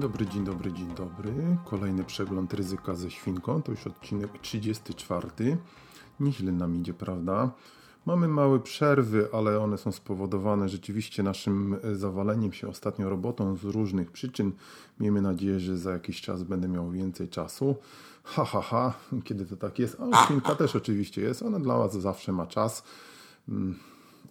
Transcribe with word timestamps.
Dobry, 0.00 0.26
dzień 0.26 0.44
dobry, 0.44 0.72
dzień 0.72 0.94
dobry. 0.94 1.32
Kolejny 1.64 2.04
przegląd 2.04 2.54
ryzyka 2.54 2.94
ze 2.94 3.10
świnką. 3.10 3.62
To 3.62 3.72
już 3.72 3.86
odcinek 3.86 4.38
34. 4.38 5.56
Nieźle 6.20 6.52
nam 6.52 6.76
idzie, 6.76 6.94
prawda? 6.94 7.50
Mamy 8.06 8.28
małe 8.28 8.60
przerwy, 8.60 9.28
ale 9.32 9.60
one 9.60 9.78
są 9.78 9.92
spowodowane 9.92 10.68
rzeczywiście 10.68 11.22
naszym 11.22 11.76
zawaleniem 11.92 12.52
się 12.52 12.68
ostatnio 12.68 13.10
robotą 13.10 13.56
z 13.56 13.64
różnych 13.64 14.10
przyczyn. 14.10 14.52
Miejmy 15.00 15.22
nadzieję, 15.22 15.60
że 15.60 15.78
za 15.78 15.92
jakiś 15.92 16.20
czas 16.20 16.42
będę 16.42 16.68
miał 16.68 16.90
więcej 16.90 17.28
czasu. 17.28 17.76
Ha, 18.24 18.44
ha, 18.44 18.60
ha, 18.60 18.94
kiedy 19.24 19.46
to 19.46 19.56
tak 19.56 19.78
jest. 19.78 19.96
A 20.12 20.24
świnka 20.24 20.54
też 20.54 20.76
oczywiście 20.76 21.22
jest. 21.22 21.42
Ona 21.42 21.58
dla 21.58 21.78
Was 21.78 21.92
zawsze 21.92 22.32
ma 22.32 22.46
czas. 22.46 22.82
Mm, 23.48 23.78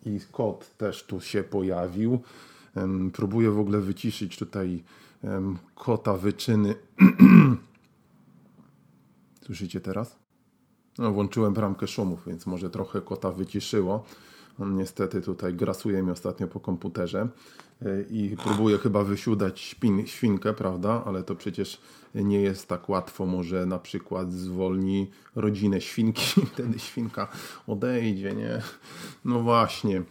I 0.06 0.20
kot 0.31 0.78
też 0.78 1.04
tu 1.04 1.22
się 1.22 1.44
pojawił. 1.44 2.20
Próbuję 3.14 3.52
w 3.52 3.59
ogóle 3.59 3.80
wyciszyć 3.80 4.38
tutaj 4.38 4.84
kota 5.76 6.18
wyczyny. 6.18 6.76
Słyszycie 9.45 9.82
teraz? 9.82 10.20
No, 10.98 11.12
włączyłem 11.12 11.54
bramkę 11.54 11.88
szumów, 11.88 12.20
więc 12.28 12.45
może 12.45 12.70
trochę 12.70 13.02
kota 13.02 13.31
wyciszyło. 13.31 14.03
On 14.59 14.75
niestety 14.75 15.22
tutaj 15.22 15.53
grasuje 15.53 16.03
mi 16.03 16.12
ostatnio 16.12 16.47
po 16.47 16.59
komputerze 16.59 17.28
e, 17.81 18.02
i 18.02 18.38
próbuje 18.44 18.78
chyba 18.78 19.03
wysiudać 19.03 19.59
śpin, 19.59 20.08
świnkę, 20.08 20.53
prawda? 20.53 21.03
Ale 21.06 21.23
to 21.23 21.36
przecież 21.36 21.81
nie 22.16 22.42
jest 22.42 22.67
tak 22.67 22.90
łatwo. 22.90 23.25
Może 23.25 23.66
na 23.66 23.80
przykład 23.80 24.34
zwolni 24.34 25.12
rodzinę 25.36 25.81
świnki, 25.81 26.42
wtedy 26.53 26.80
świnka 26.80 27.28
odejdzie, 27.67 28.34
nie? 28.34 28.62
No 29.25 29.40
właśnie. 29.40 30.03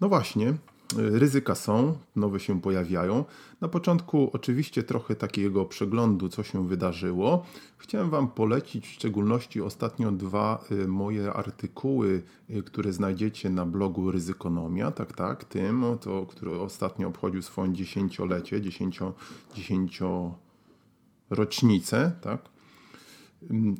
No 0.00 0.08
właśnie, 0.08 0.54
ryzyka 0.96 1.54
są, 1.54 1.98
nowe 2.16 2.40
się 2.40 2.60
pojawiają. 2.60 3.24
Na 3.60 3.68
początku 3.68 4.30
oczywiście 4.32 4.82
trochę 4.82 5.14
takiego 5.14 5.64
przeglądu, 5.64 6.28
co 6.28 6.42
się 6.42 6.68
wydarzyło. 6.68 7.46
Chciałem 7.78 8.10
Wam 8.10 8.28
polecić 8.28 8.86
w 8.86 8.92
szczególności 8.92 9.60
ostatnio 9.60 10.12
dwa 10.12 10.64
y, 10.72 10.88
moje 10.88 11.32
artykuły, 11.32 12.22
y, 12.50 12.62
które 12.62 12.92
znajdziecie 12.92 13.50
na 13.50 13.66
blogu 13.66 14.10
Ryzykonomia, 14.10 14.90
tak, 14.90 15.12
tak, 15.12 15.44
tym, 15.44 15.84
to, 16.00 16.26
który 16.26 16.60
ostatnio 16.60 17.08
obchodził 17.08 17.42
swoje 17.42 17.72
dziesięciolecie, 17.72 18.60
dziesięcio, 18.60 19.12
dziesięcio 19.54 20.34
rocznicę, 21.30 22.12
tak. 22.20 22.52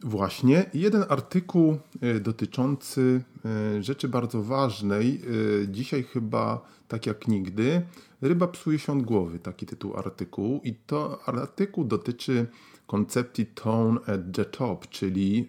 Właśnie 0.03 0.71
jeden 0.75 1.05
artykuł 1.09 1.79
e, 2.01 2.21
dotyczący 2.21 3.23
e, 3.45 3.83
rzeczy 3.83 4.09
bardzo 4.09 4.43
ważnej. 4.43 5.21
E, 5.65 5.69
dzisiaj 5.69 6.03
chyba 6.03 6.67
tak 6.89 7.07
jak 7.07 7.29
nigdy. 7.29 7.83
Ryba 8.21 8.47
psuje 8.47 8.79
się 8.79 8.93
od 8.93 9.03
głowy, 9.03 9.39
taki 9.39 9.67
tytuł 9.67 9.97
artykułu. 9.97 10.61
I 10.65 10.75
to 10.75 11.29
artykuł 11.29 11.85
dotyczy 11.85 12.47
koncepcji 12.87 13.47
tone 13.47 14.01
at 14.01 14.21
the 14.33 14.45
top, 14.45 14.89
czyli 14.89 15.49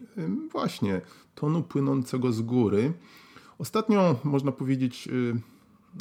właśnie 0.52 1.02
tonu 1.36 1.64
płynącego 1.64 2.32
z 2.32 2.42
góry. 2.42 2.94
Ostatnio 3.58 4.20
można 4.24 4.52
powiedzieć 4.52 5.10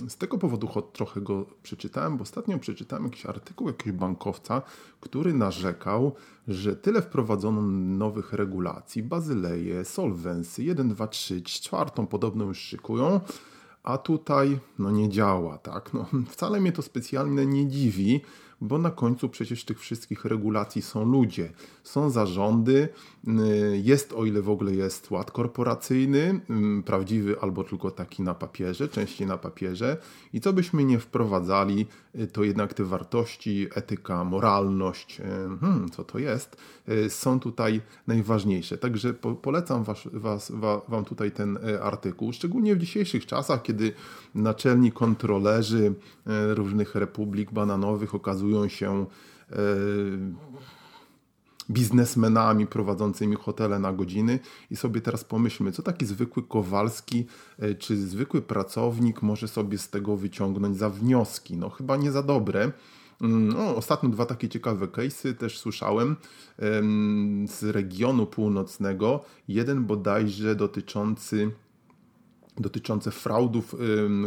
z 0.08 0.16
tego 0.16 0.38
powodu 0.38 0.68
trochę 0.92 1.20
go 1.20 1.46
przeczytałem, 1.62 2.16
bo 2.16 2.22
ostatnio 2.22 2.58
przeczytałem 2.58 3.04
jakiś 3.04 3.26
artykuł 3.26 3.66
jakiegoś 3.66 3.92
bankowca, 4.00 4.62
który 5.00 5.34
narzekał, 5.34 6.12
że 6.48 6.76
tyle 6.76 7.02
wprowadzono 7.02 7.62
nowych 7.96 8.32
regulacji, 8.32 9.02
bazyleje, 9.02 9.84
solwensy, 9.84 10.62
1, 10.62 10.88
2, 10.88 11.06
3, 11.06 11.42
czwartą 11.42 12.06
podobną 12.06 12.44
już 12.44 12.58
szykują, 12.58 13.20
a 13.82 13.98
tutaj 13.98 14.58
no 14.78 14.90
nie 14.90 15.08
działa, 15.08 15.58
tak? 15.58 15.94
No, 15.94 16.06
wcale 16.32 16.60
mnie 16.60 16.72
to 16.72 16.82
specjalnie 16.82 17.46
nie 17.46 17.68
dziwi, 17.68 18.20
bo 18.62 18.78
na 18.78 18.90
końcu 18.90 19.28
przecież 19.28 19.64
tych 19.64 19.80
wszystkich 19.80 20.24
regulacji 20.24 20.82
są 20.82 21.04
ludzie, 21.04 21.52
są 21.82 22.10
zarządy, 22.10 22.88
y, 23.28 23.80
jest 23.84 24.12
o 24.12 24.24
ile 24.24 24.42
w 24.42 24.50
ogóle 24.50 24.74
jest 24.74 25.10
ład 25.10 25.30
korporacyjny, 25.30 26.40
y, 26.80 26.82
prawdziwy 26.82 27.40
albo 27.40 27.64
tylko 27.64 27.90
taki 27.90 28.22
na 28.22 28.34
papierze, 28.34 28.88
częściej 28.88 29.26
na 29.26 29.38
papierze 29.38 29.96
i 30.32 30.40
co 30.40 30.52
byśmy 30.52 30.84
nie 30.84 30.98
wprowadzali, 30.98 31.86
y, 32.14 32.26
to 32.26 32.44
jednak 32.44 32.74
te 32.74 32.84
wartości, 32.84 33.66
etyka, 33.74 34.24
moralność, 34.24 35.20
hmm, 35.60 35.90
co 35.90 36.04
to 36.04 36.18
jest, 36.18 36.56
są 37.08 37.40
tutaj 37.40 37.80
najważniejsze. 38.06 38.78
Także 38.78 39.14
polecam 39.42 39.84
was, 39.84 39.98
was, 40.12 40.52
Wam 40.88 41.04
tutaj 41.04 41.30
ten 41.30 41.58
artykuł, 41.82 42.32
szczególnie 42.32 42.76
w 42.76 42.78
dzisiejszych 42.78 43.26
czasach, 43.26 43.62
kiedy 43.62 43.71
naczelni 44.34 44.92
kontrolerzy 44.92 45.94
różnych 46.54 46.94
republik 46.94 47.52
bananowych 47.52 48.14
okazują 48.14 48.32
okazują 48.32 48.68
się 48.68 49.06
e, 49.50 49.56
biznesmenami 51.70 52.66
prowadzącymi 52.66 53.36
hotele 53.36 53.78
na 53.78 53.92
godziny 53.92 54.38
i 54.70 54.76
sobie 54.76 55.00
teraz 55.00 55.24
pomyślmy, 55.24 55.72
co 55.72 55.82
taki 55.82 56.06
zwykły 56.06 56.42
Kowalski 56.42 57.26
e, 57.58 57.74
czy 57.74 57.96
zwykły 57.96 58.42
pracownik 58.42 59.22
może 59.22 59.48
sobie 59.48 59.78
z 59.78 59.90
tego 59.90 60.16
wyciągnąć 60.16 60.76
za 60.76 60.90
wnioski. 60.90 61.56
No 61.56 61.70
chyba 61.70 61.96
nie 61.96 62.12
za 62.12 62.22
dobre. 62.22 62.72
Mm, 63.20 63.48
no, 63.48 63.76
ostatnio 63.76 64.08
dwa 64.08 64.26
takie 64.26 64.48
ciekawe 64.48 64.86
case'y 64.86 65.34
też 65.34 65.58
słyszałem 65.58 66.16
z 67.46 67.62
regionu 67.62 68.26
północnego. 68.26 69.24
Jeden 69.48 69.84
bodajże 69.84 70.54
dotyczący 70.54 71.50
dotyczące 72.58 73.10
fraudów, 73.10 73.76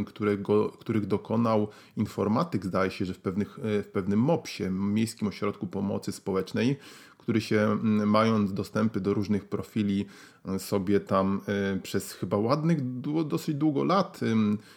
którego, 0.05 0.69
których 0.69 1.05
dokonał 1.05 1.67
informatyk, 1.97 2.65
zdaje 2.65 2.91
się, 2.91 3.05
że 3.05 3.13
w, 3.13 3.19
pewnych, 3.19 3.59
e, 3.59 3.83
w 3.83 3.87
pewnym 3.87 4.19
MOPS-ie, 4.19 4.69
Miejskim 4.69 5.27
Ośrodku 5.27 5.67
Pomocy 5.67 6.11
Społecznej, 6.11 6.77
który 7.17 7.41
się, 7.41 7.77
mając 8.05 8.53
dostępy 8.53 8.99
do 8.99 9.13
różnych 9.13 9.45
profili, 9.45 10.05
e, 10.45 10.59
sobie 10.59 10.99
tam 10.99 11.41
e, 11.47 11.79
przez 11.79 12.11
chyba 12.11 12.37
ładnych, 12.37 13.01
dosyć 13.27 13.55
długo 13.55 13.83
lat 13.83 14.19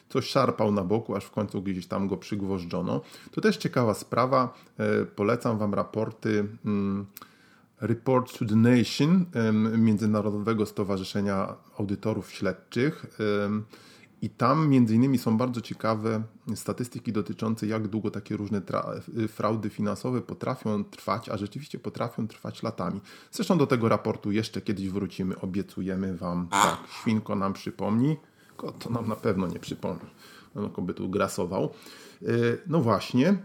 coś 0.09 0.26
szarpał 0.26 0.72
na 0.72 0.84
boku, 0.84 1.16
aż 1.16 1.25
w 1.25 1.30
końcu 1.30 1.62
gdzieś 1.62 1.86
tam 1.86 2.09
go 2.09 2.16
przygwożdżono. 2.16 3.00
To 3.30 3.41
też 3.41 3.56
ciekawa 3.56 3.94
sprawa. 3.94 4.54
Polecam 5.16 5.59
Wam 5.59 5.75
raporty 5.75 6.48
Report 7.81 8.39
to 8.39 8.44
the 8.44 8.56
Nation 8.56 9.27
Międzynarodowego 9.78 10.66
Stowarzyszenia 10.66 11.56
Audytorów 11.78 12.33
Śledczych. 12.33 13.06
I 14.22 14.31
tam 14.31 14.69
między 14.69 14.94
innymi 14.94 15.19
są 15.19 15.37
bardzo 15.37 15.61
ciekawe 15.61 16.22
statystyki 16.55 17.12
dotyczące 17.12 17.66
jak 17.66 17.89
długo 17.89 18.11
takie 18.11 18.37
różne 18.37 18.62
fraudy 19.28 19.71
finansowe 19.71 20.21
potrafią 20.21 20.84
trwać, 20.84 21.28
a 21.28 21.37
rzeczywiście 21.37 21.78
potrafią 21.78 22.28
trwać 22.28 22.62
latami. 22.62 23.00
Zresztą 23.33 23.59
do 23.59 23.66
tego 23.66 23.89
raportu 23.89 24.33
jeszcze 24.33 24.60
kiedyś 24.60 24.89
wrócimy, 24.89 25.41
obiecujemy 25.41 26.16
Wam. 26.16 26.49
Tak, 26.49 26.78
świnko 27.00 27.37
nam 27.37 27.53
przypomni, 27.53 28.16
kot 28.59 28.79
to 28.79 28.91
nam 28.91 29.09
na 29.09 29.17
pewno 29.17 29.47
nie 29.47 29.59
przypomni. 29.59 30.11
No, 30.55 30.69
by 30.69 30.95
tu 30.95 31.09
grasował. 31.09 31.71
Y, 32.23 32.59
no 32.67 32.81
właśnie, 32.81 33.37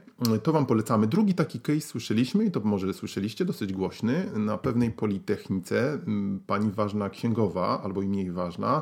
to 0.43 0.53
Wam 0.53 0.65
polecamy. 0.65 1.07
Drugi 1.07 1.33
taki 1.33 1.59
case 1.59 1.81
słyszeliśmy, 1.81 2.45
i 2.45 2.51
to 2.51 2.59
może 2.59 2.93
słyszeliście, 2.93 3.45
dosyć 3.45 3.73
głośny, 3.73 4.29
na 4.35 4.57
pewnej 4.57 4.91
politechnice 4.91 5.99
pani 6.47 6.71
ważna 6.71 7.09
księgowa, 7.09 7.81
albo 7.83 8.01
i 8.01 8.07
mniej 8.07 8.31
ważna, 8.31 8.81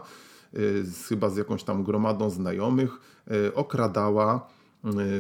y, 0.54 0.84
chyba 1.10 1.30
z 1.30 1.38
jakąś 1.38 1.64
tam 1.64 1.84
gromadą 1.84 2.30
znajomych, 2.30 3.00
okradała 3.56 4.48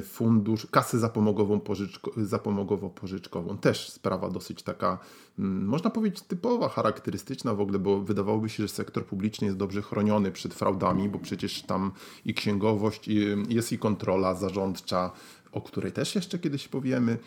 fundusz, 0.04 0.68
kasę 0.72 1.00
zapomogową, 1.00 1.60
pożyczko, 1.60 2.12
zapomogowo-pożyczkową. 2.12 3.58
Też 3.58 3.90
sprawa 3.90 4.30
dosyć 4.30 4.64
taka, 4.64 5.00
mm, 5.40 5.66
można 5.66 5.90
powiedzieć, 5.90 6.22
typowa, 6.22 6.70
charakterystyczna 6.70 7.54
w 7.54 7.62
ogóle, 7.62 7.80
bo 7.80 8.02
wydawałoby 8.02 8.50
się, 8.50 8.64
że 8.64 8.70
sektor 8.70 9.06
publiczny 9.06 9.46
jest 9.46 9.58
dobrze 9.58 9.82
chroniony 9.82 10.32
przed 10.32 10.54
fraudami, 10.54 11.10
bo 11.10 11.20
przecież 11.20 11.62
tam 11.62 11.92
i 12.26 12.34
księgowość, 12.34 13.08
i, 13.08 13.36
jest 13.50 13.72
i 13.72 13.78
kontrola 13.78 14.36
zarządcza, 14.36 15.12
o 15.52 15.62
której 15.62 15.92
też 15.92 16.16
jeszcze 16.16 16.40
kiedyś 16.40 16.68
powiemy, 16.68 17.18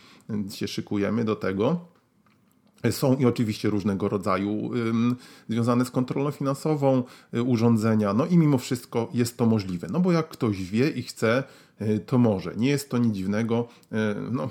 się 0.51 0.69
szykujemy 0.69 1.25
do 1.25 1.37
tego. 1.37 1.94
Są 2.91 3.17
i 3.17 3.25
oczywiście 3.25 3.71
różnego 3.71 4.09
rodzaju 4.09 4.71
związane 5.49 5.85
z 5.85 5.91
kontrolą 5.91 6.31
finansową 6.31 7.03
y, 7.35 7.43
urządzenia, 7.43 8.15
no 8.15 8.27
i 8.27 8.39
mimo 8.39 8.59
wszystko 8.59 9.09
jest 9.15 9.37
to 9.37 9.47
możliwe. 9.47 9.89
No 9.91 10.01
bo 10.01 10.13
jak 10.13 10.29
ktoś 10.29 10.63
wie 10.63 10.91
i 10.91 11.03
chce, 11.03 11.45
y, 11.81 12.01
to 12.07 12.19
może. 12.19 12.55
Nie 12.57 12.69
jest 12.69 12.91
to 12.91 12.99
nic 12.99 13.15
dziwnego, 13.15 13.69
y, 13.85 13.97
no 14.31 14.51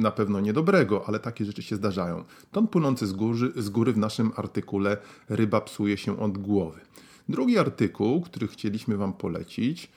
na 0.00 0.10
pewno 0.10 0.40
niedobrego, 0.40 1.04
ale 1.06 1.18
takie 1.18 1.44
rzeczy 1.44 1.62
się 1.62 1.76
zdarzają. 1.76 2.24
Ton 2.52 2.68
płynący 2.68 3.06
z 3.06 3.12
góry, 3.12 3.52
z 3.56 3.68
góry 3.68 3.92
w 3.92 3.98
naszym 3.98 4.32
artykule 4.36 4.96
Ryba 5.28 5.60
psuje 5.60 5.96
się 5.96 6.20
od 6.20 6.38
głowy. 6.38 6.80
Drugi 7.28 7.58
artykuł, 7.58 8.20
który 8.20 8.48
chcieliśmy 8.48 8.96
Wam 8.96 9.12
polecić, 9.12 9.90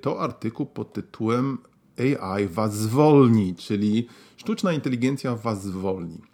to 0.00 0.20
artykuł 0.20 0.66
pod 0.66 0.92
tytułem 0.92 1.58
AI 1.98 2.48
was 2.48 2.76
zwolni, 2.76 3.54
czyli 3.54 4.08
sztuczna 4.36 4.72
inteligencja 4.72 5.36
was 5.36 5.64
zwolni. 5.64 6.29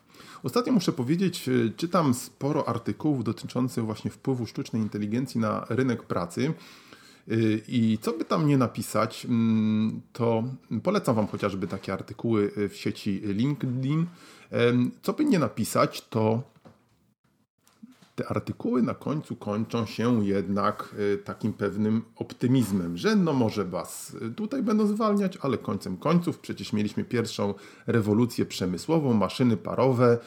Ostatnio 0.47 0.73
muszę 0.73 0.93
powiedzieć, 0.93 1.49
e, 1.49 1.53
czytam 1.77 2.15
sporo 2.15 2.69
artykułów 2.69 3.25
dotyczących 3.25 3.85
właśnie 3.85 4.11
wpływu 4.11 4.47
sztucznej 4.47 4.83
inteligencji 4.83 5.41
na 5.41 5.67
rynek 5.69 6.03
pracy. 6.03 6.55
E, 7.29 7.35
I 7.69 7.99
co 8.03 8.13
by 8.13 8.25
tam 8.25 8.47
nie 8.47 8.59
napisać, 8.59 9.25
mm, 9.25 10.01
to 10.13 10.45
polecam 10.83 11.15
Wam 11.15 11.27
chociażby 11.27 11.67
takie 11.67 11.93
artykuły 11.93 12.53
w 12.69 12.77
sieci 12.77 13.21
LinkedIn. 13.25 14.07
Co 15.03 15.13
by 15.13 15.25
nie 15.25 15.39
napisać, 15.39 16.09
to 16.09 16.43
te 18.17 18.29
artykuły 18.29 18.83
na 18.83 18.95
końcu 18.95 19.37
kończą 19.37 19.87
się 19.87 20.27
jednak 20.27 20.95
e, 21.15 21.19
takim 21.19 21.53
pewnym 21.53 22.03
optymizmem, 22.17 22.97
że 22.97 23.17
no 23.17 23.33
może 23.33 23.65
was 23.65 24.17
tutaj 24.37 24.63
będą 24.63 24.87
zwalniać, 24.87 25.39
ale 25.43 25.59
końcem 25.59 25.97
końców 25.97 26.39
przecież 26.39 26.73
mieliśmy 26.73 27.05
pierwszą 27.05 27.55
rewolucję 27.87 28.47
przemysłową, 28.47 29.13
maszyny 29.13 29.57
parowe, 29.57 30.19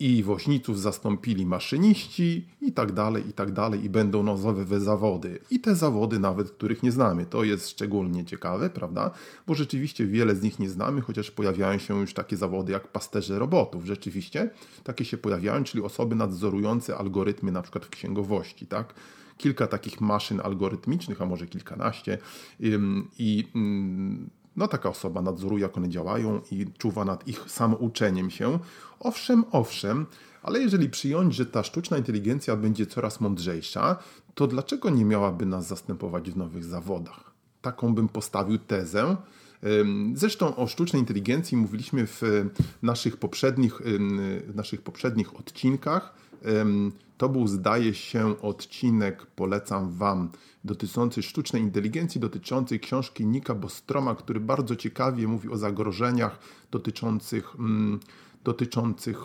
i 0.00 0.22
woźniców 0.22 0.80
zastąpili 0.80 1.46
maszyniści 1.46 2.46
i 2.62 2.72
tak 2.72 2.92
dalej, 2.92 3.28
i 3.28 3.32
tak 3.32 3.52
dalej, 3.52 3.84
i 3.84 3.90
będą 3.90 4.22
nowe 4.22 4.80
zawody. 4.80 5.38
I 5.50 5.60
te 5.60 5.74
zawody 5.74 6.18
nawet, 6.18 6.50
których 6.50 6.82
nie 6.82 6.92
znamy. 6.92 7.26
To 7.26 7.44
jest 7.44 7.68
szczególnie 7.68 8.24
ciekawe, 8.24 8.70
prawda? 8.70 9.10
Bo 9.46 9.54
rzeczywiście 9.54 10.06
wiele 10.06 10.36
z 10.36 10.42
nich 10.42 10.58
nie 10.58 10.70
znamy, 10.70 11.00
chociaż 11.00 11.30
pojawiają 11.30 11.78
się 11.78 12.00
już 12.00 12.14
takie 12.14 12.36
zawody 12.36 12.72
jak 12.72 12.88
pasterze 12.88 13.38
robotów. 13.38 13.84
Rzeczywiście 13.84 14.50
takie 14.84 15.04
się 15.04 15.18
pojawiają, 15.18 15.64
czyli 15.64 15.82
osoby 15.82 16.14
nadzorujące 16.14 16.96
algorytmy 16.96 17.52
na 17.52 17.62
przykład 17.62 17.86
w 17.86 17.90
księgowości, 17.90 18.66
tak? 18.66 18.94
Kilka 19.36 19.66
takich 19.66 20.00
maszyn 20.00 20.40
algorytmicznych, 20.44 21.22
a 21.22 21.26
może 21.26 21.46
kilkanaście 21.46 22.18
i 23.18 23.46
no 24.56 24.68
taka 24.68 24.88
osoba 24.88 25.22
nadzoruje, 25.22 25.62
jak 25.62 25.76
one 25.76 25.88
działają 25.88 26.40
i 26.50 26.66
czuwa 26.78 27.04
nad 27.04 27.28
ich 27.28 27.50
samouczeniem 27.50 28.30
się. 28.30 28.58
Owszem, 29.00 29.44
owszem, 29.52 30.06
ale 30.42 30.60
jeżeli 30.60 30.90
przyjąć, 30.90 31.34
że 31.34 31.46
ta 31.46 31.62
sztuczna 31.62 31.98
inteligencja 31.98 32.56
będzie 32.56 32.86
coraz 32.86 33.20
mądrzejsza, 33.20 33.96
to 34.34 34.46
dlaczego 34.46 34.90
nie 34.90 35.04
miałaby 35.04 35.46
nas 35.46 35.66
zastępować 35.66 36.30
w 36.30 36.36
nowych 36.36 36.64
zawodach? 36.64 37.30
Taką 37.62 37.94
bym 37.94 38.08
postawił 38.08 38.58
tezę. 38.58 39.16
Zresztą 40.14 40.56
o 40.56 40.66
sztucznej 40.66 41.00
inteligencji 41.00 41.56
mówiliśmy 41.56 42.06
w 42.06 42.22
naszych 42.82 43.16
poprzednich, 43.16 43.80
w 44.46 44.52
naszych 44.54 44.82
poprzednich 44.82 45.36
odcinkach. 45.36 46.14
To 47.16 47.28
był, 47.28 47.46
zdaje 47.46 47.94
się, 47.94 48.40
odcinek, 48.40 49.26
polecam 49.26 49.90
Wam, 49.90 50.30
dotyczący 50.64 51.22
sztucznej 51.22 51.62
inteligencji, 51.62 52.20
dotyczący 52.20 52.78
książki 52.78 53.26
Nika 53.26 53.54
Bostroma, 53.54 54.14
który 54.14 54.40
bardzo 54.40 54.76
ciekawie 54.76 55.28
mówi 55.28 55.48
o 55.48 55.56
zagrożeniach 55.56 56.38
dotyczących, 56.70 57.54
mm, 57.58 58.00
dotyczących 58.44 59.18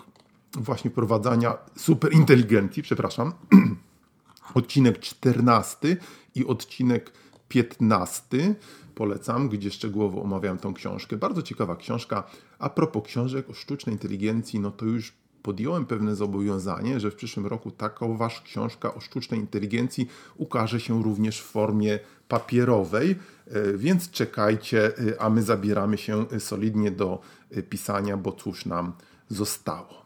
właśnie 0.57 0.91
prowadzenia 0.91 1.57
superinteligencji, 1.77 2.83
przepraszam. 2.83 3.33
odcinek 4.53 4.99
14 4.99 5.97
i 6.35 6.45
odcinek 6.45 7.11
15 7.47 8.55
polecam, 8.95 9.49
gdzie 9.49 9.71
szczegółowo 9.71 10.21
omawiam 10.21 10.57
tą 10.57 10.73
książkę. 10.73 11.17
Bardzo 11.17 11.41
ciekawa 11.41 11.75
książka. 11.75 12.23
A 12.59 12.69
propos 12.69 13.03
książek 13.03 13.49
o 13.49 13.53
sztucznej 13.53 13.95
inteligencji, 13.95 14.59
no 14.59 14.71
to 14.71 14.85
już 14.85 15.13
podjąłem 15.45 15.85
pewne 15.85 16.15
zobowiązanie, 16.15 16.99
że 16.99 17.11
w 17.11 17.15
przyszłym 17.15 17.45
roku 17.45 17.71
wasz 18.17 18.41
książka 18.41 18.93
o 18.93 18.99
sztucznej 18.99 19.39
inteligencji 19.39 20.07
ukaże 20.35 20.79
się 20.79 21.03
również 21.03 21.41
w 21.41 21.45
formie 21.45 21.99
papierowej, 22.27 23.11
e, 23.11 23.77
więc 23.77 24.11
czekajcie, 24.11 24.97
e, 24.97 25.21
a 25.21 25.29
my 25.29 25.43
zabieramy 25.43 25.97
się 25.97 26.25
solidnie 26.39 26.91
do 26.91 27.21
e, 27.51 27.61
pisania, 27.61 28.17
bo 28.17 28.31
cóż 28.31 28.65
nam 28.65 28.93
zostało. 29.29 30.05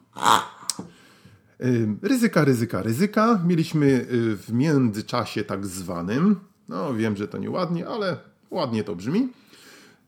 Ryzyka, 2.02 2.46
ryzyka, 2.46 2.82
ryzyka. 2.82 3.44
Mieliśmy 3.46 4.06
w 4.38 4.48
międzyczasie 4.54 5.44
tak 5.44 5.66
zwanym, 5.66 6.40
no 6.70 6.94
wiem, 6.94 7.18
że 7.18 7.28
to 7.28 7.38
nieładnie, 7.38 7.88
ale 7.88 8.18
ładnie 8.52 8.84
to 8.84 8.96
brzmi. 8.96 9.30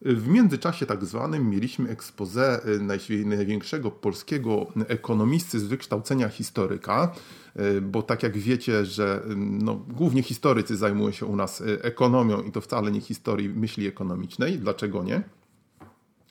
W 0.05 0.27
międzyczasie 0.27 0.85
tak 0.85 1.05
zwanym 1.05 1.49
mieliśmy 1.49 1.89
ekspozę 1.89 2.61
y, 2.67 3.25
największego 3.25 3.91
polskiego 3.91 4.67
ekonomisty 4.87 5.59
z 5.59 5.63
wykształcenia 5.63 6.29
historyka, 6.29 7.13
y, 7.59 7.81
bo 7.81 8.01
tak 8.01 8.23
jak 8.23 8.37
wiecie, 8.37 8.85
że 8.85 9.23
y, 9.25 9.35
no, 9.35 9.75
głównie 9.75 10.23
historycy 10.23 10.77
zajmują 10.77 11.11
się 11.11 11.25
u 11.25 11.35
nas 11.35 11.63
ekonomią 11.81 12.41
i 12.41 12.51
to 12.51 12.61
wcale 12.61 12.91
nie 12.91 13.01
historii 13.01 13.49
myśli 13.49 13.87
ekonomicznej. 13.87 14.59
Dlaczego 14.59 15.03
nie? 15.03 15.23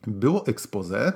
Było 0.07 0.47
ekspozę. 0.47 1.13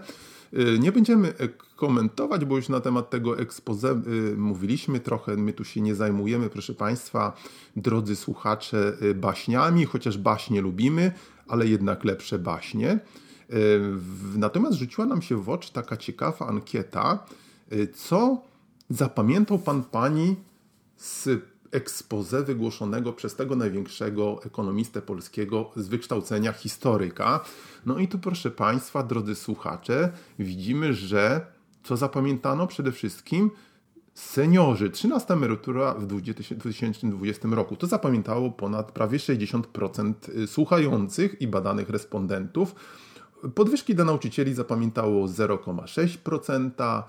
Nie 0.79 0.93
będziemy 0.93 1.35
komentować, 1.77 2.45
bo 2.45 2.57
już 2.57 2.69
na 2.69 2.81
temat 2.81 3.11
tego 3.11 3.39
expose 3.39 4.01
mówiliśmy 4.37 5.01
trochę. 5.01 5.37
My 5.37 5.53
tu 5.53 5.65
się 5.65 5.81
nie 5.81 5.95
zajmujemy, 5.95 6.51
proszę 6.51 6.75
Państwa, 6.75 7.37
drodzy 7.77 8.17
słuchacze, 8.17 8.97
baśniami, 9.15 9.85
chociaż 9.85 10.19
baśnie 10.19 10.61
lubimy, 10.61 11.13
ale 11.49 11.67
jednak 11.67 12.05
lepsze 12.05 12.39
baśnie. 12.39 12.99
Natomiast 14.37 14.79
rzuciła 14.79 15.07
nam 15.07 15.23
się 15.23 15.43
w 15.43 15.49
oczy 15.49 15.73
taka 15.73 15.97
ciekawa 15.97 16.47
ankieta, 16.47 17.27
co 17.95 18.43
zapamiętał 18.91 19.59
pan 19.59 19.83
pani 19.83 20.37
z 20.97 21.29
expose 21.75 22.43
wygłoszonego 22.43 23.13
przez 23.13 23.37
tego 23.37 23.57
największego 23.57 24.41
ekonomistę 24.45 25.03
polskiego 25.03 25.71
z 25.77 25.89
wykształcenia 25.89 26.53
historyka. 26.53 27.41
No 27.87 27.99
i 27.99 28.09
tu 28.09 28.19
proszę 28.19 28.51
Państwa, 28.51 29.03
drodzy 29.03 29.35
słuchacze, 29.35 30.13
widzimy, 30.39 30.95
że 30.95 31.47
co 31.83 31.97
zapamiętano 31.97 32.67
przede 32.67 32.93
wszystkim 32.93 33.51
seniorzy. 34.15 34.91
13 34.91 35.35
emerytura 35.35 35.95
w 35.95 36.07
2020 36.07 37.49
roku. 37.49 37.77
To 37.77 37.87
zapamiętało 37.87 38.51
ponad 38.51 38.93
prawie 38.93 39.19
60% 39.19 40.15
y, 40.29 40.47
słuchających 40.47 41.41
i 41.41 41.47
badanych 41.47 41.91
respondentów. 41.91 42.75
Podwyżki 43.55 43.95
dla 43.95 44.05
nauczycieli 44.05 44.55
zapamiętało 44.55 45.27
0,6%. 45.27 47.03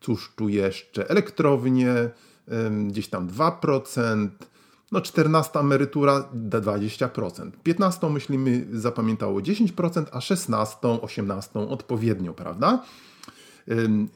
Cóż 0.00 0.32
tu 0.36 0.48
jeszcze? 0.48 1.10
Elektrownie 1.10 2.10
gdzieś 2.86 3.08
tam 3.08 3.28
2%. 3.28 4.28
No 4.92 5.00
14 5.00 5.60
emerytura 5.60 6.28
20%. 6.50 7.50
15 7.62 8.10
myślimy 8.10 8.66
zapamiętało 8.72 9.40
10%, 9.40 10.04
a 10.12 10.20
16, 10.20 10.88
18 10.88 11.60
odpowiednio, 11.60 12.34
prawda? 12.34 12.82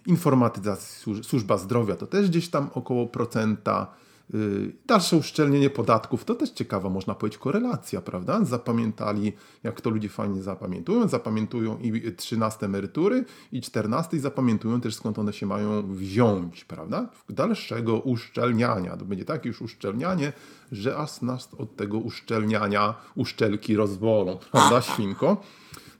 Informatyzacja, 0.06 1.14
służba 1.22 1.58
zdrowia 1.58 1.96
to 1.96 2.06
też 2.06 2.28
gdzieś 2.28 2.48
tam 2.48 2.70
około 2.74 3.06
procenta. 3.06 3.94
Y, 4.34 4.72
dalsze 4.86 5.16
uszczelnienie 5.16 5.70
podatków 5.70 6.24
to 6.24 6.34
też 6.34 6.50
ciekawa, 6.50 6.90
można 6.90 7.14
powiedzieć, 7.14 7.38
korelacja, 7.38 8.00
prawda? 8.00 8.44
Zapamiętali, 8.44 9.32
jak 9.62 9.80
to 9.80 9.90
ludzie 9.90 10.08
fajnie 10.08 10.42
zapamiętują, 10.42 11.08
zapamiętują 11.08 11.78
i 11.78 12.12
13 12.12 12.66
emerytury, 12.66 13.24
i 13.52 13.60
14 13.60 14.16
i 14.16 14.20
zapamiętują 14.20 14.80
też 14.80 14.94
skąd 14.94 15.18
one 15.18 15.32
się 15.32 15.46
mają 15.46 15.94
wziąć, 15.94 16.64
prawda? 16.64 17.08
Dalszego 17.28 17.98
uszczelniania. 17.98 18.96
To 18.96 19.04
będzie 19.04 19.24
takie 19.24 19.48
już 19.48 19.62
uszczelnianie, 19.62 20.32
że 20.72 20.96
aż 20.96 21.22
nas 21.22 21.48
od 21.58 21.76
tego 21.76 21.98
uszczelniania 21.98 22.94
uszczelki 23.14 23.76
rozwolą, 23.76 24.38
prawda, 24.52 24.82
świnko? 24.82 25.42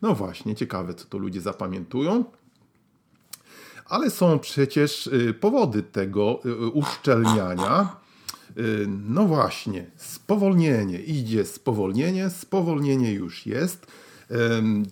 No 0.03 0.15
właśnie, 0.15 0.55
ciekawe, 0.55 0.95
co 0.95 1.05
to 1.05 1.19
ludzie 1.19 1.41
zapamiętują 1.41 2.25
ale 3.87 4.11
są 4.11 4.39
przecież 4.39 5.07
y, 5.07 5.35
powody 5.41 5.83
tego 5.83 6.41
y, 6.47 6.69
uszczelniania. 6.69 8.04
No 8.89 9.27
właśnie, 9.27 9.87
spowolnienie, 9.97 10.99
idzie 10.99 11.45
spowolnienie, 11.45 12.31
spowolnienie 12.31 13.13
już 13.13 13.47
jest. 13.47 13.87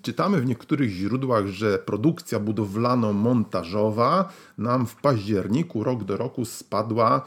Czytamy 0.03 0.41
w 0.41 0.47
niektórych 0.47 0.91
źródłach, 0.91 1.47
że 1.47 1.79
produkcja 1.79 2.41
budowlano-montażowa 2.41 4.25
nam 4.59 4.87
w 4.87 4.97
październiku 4.97 5.85
rok 5.85 6.05
do 6.05 6.17
roku 6.17 6.45
spadła 6.45 7.27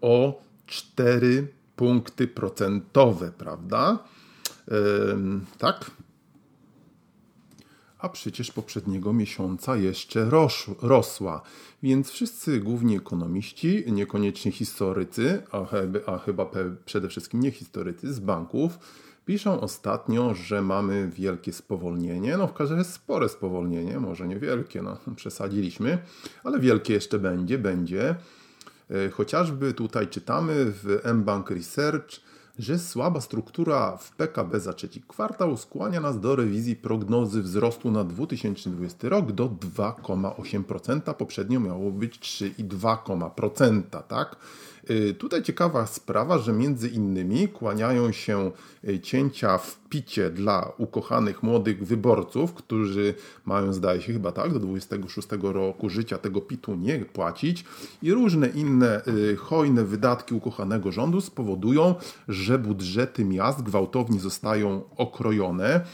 o 0.00 0.42
4 0.66 1.48
punkty 1.76 2.28
procentowe, 2.28 3.32
prawda? 3.38 3.98
Tak? 5.58 5.90
A 8.02 8.08
przecież 8.08 8.52
poprzedniego 8.52 9.12
miesiąca 9.12 9.76
jeszcze 9.76 10.24
ros 10.24 10.66
rosła. 10.82 11.42
Więc 11.82 12.10
wszyscy 12.10 12.60
główni 12.60 12.96
ekonomiści, 12.96 13.84
niekoniecznie 13.86 14.52
historycy, 14.52 15.42
a, 15.52 15.66
a 16.06 16.18
chyba 16.18 16.50
przede 16.84 17.08
wszystkim 17.08 17.40
nie 17.40 17.50
historycy 17.50 18.14
z 18.14 18.20
banków, 18.20 18.78
piszą 19.26 19.60
ostatnio, 19.60 20.34
że 20.34 20.62
mamy 20.62 21.10
wielkie 21.14 21.52
spowolnienie. 21.52 22.36
No 22.36 22.46
w 22.46 22.52
każdym 22.52 22.78
razie 22.78 22.90
spore 22.90 23.28
spowolnienie, 23.28 24.00
może 24.00 24.28
nie 24.28 24.38
wielkie, 24.38 24.82
no 24.82 24.98
przesadziliśmy, 25.16 25.98
ale 26.44 26.60
wielkie 26.60 26.94
jeszcze 26.94 27.18
będzie, 27.18 27.58
będzie. 27.58 28.14
E, 28.90 29.10
chociażby 29.10 29.74
tutaj 29.74 30.08
czytamy 30.08 30.54
w 30.66 31.00
mBank 31.14 31.50
Research, 31.50 32.20
że 32.58 32.78
słaba 32.78 33.20
struktura 33.20 33.96
w 33.96 34.16
PKB 34.16 34.60
za 34.60 34.72
trzeci 34.72 35.02
kwartał 35.08 35.56
skłania 35.56 36.00
nas 36.00 36.20
do 36.20 36.36
rewizji 36.36 36.76
prognozy 36.76 37.42
wzrostu 37.42 37.90
na 37.90 38.04
2020 38.04 39.08
rok 39.08 39.32
do 39.32 39.48
2,8%. 39.48 41.14
Poprzednio 41.14 41.60
miało 41.60 41.90
być 41.90 42.18
3,2%, 42.18 44.02
tak? 44.02 44.36
Y, 44.90 45.14
tutaj 45.14 45.42
ciekawa 45.42 45.86
sprawa, 45.86 46.38
że 46.38 46.52
między 46.52 46.88
innymi 46.88 47.48
kłaniają 47.48 48.12
się 48.12 48.50
y, 48.88 49.00
cięcia 49.00 49.58
w 49.58 49.80
picie 49.88 50.30
dla 50.30 50.72
ukochanych 50.78 51.42
młodych 51.42 51.84
wyborców, 51.84 52.54
którzy 52.54 53.14
mają, 53.44 53.72
zdaje 53.72 54.00
się 54.00 54.12
chyba 54.12 54.32
tak, 54.32 54.52
do 54.52 54.60
26 54.60 55.28
roku 55.42 55.88
życia 55.88 56.18
tego 56.18 56.40
pitu 56.40 56.74
nie 56.74 56.98
płacić. 56.98 57.64
I 58.02 58.12
różne 58.12 58.48
inne 58.48 59.06
y, 59.06 59.36
hojne 59.36 59.84
wydatki 59.84 60.34
ukochanego 60.34 60.92
rządu 60.92 61.20
spowodują, 61.20 61.94
że 62.28 62.58
budżety 62.58 63.24
miast 63.24 63.62
gwałtownie 63.62 64.20
zostają 64.20 64.82
okrojone 64.96 65.84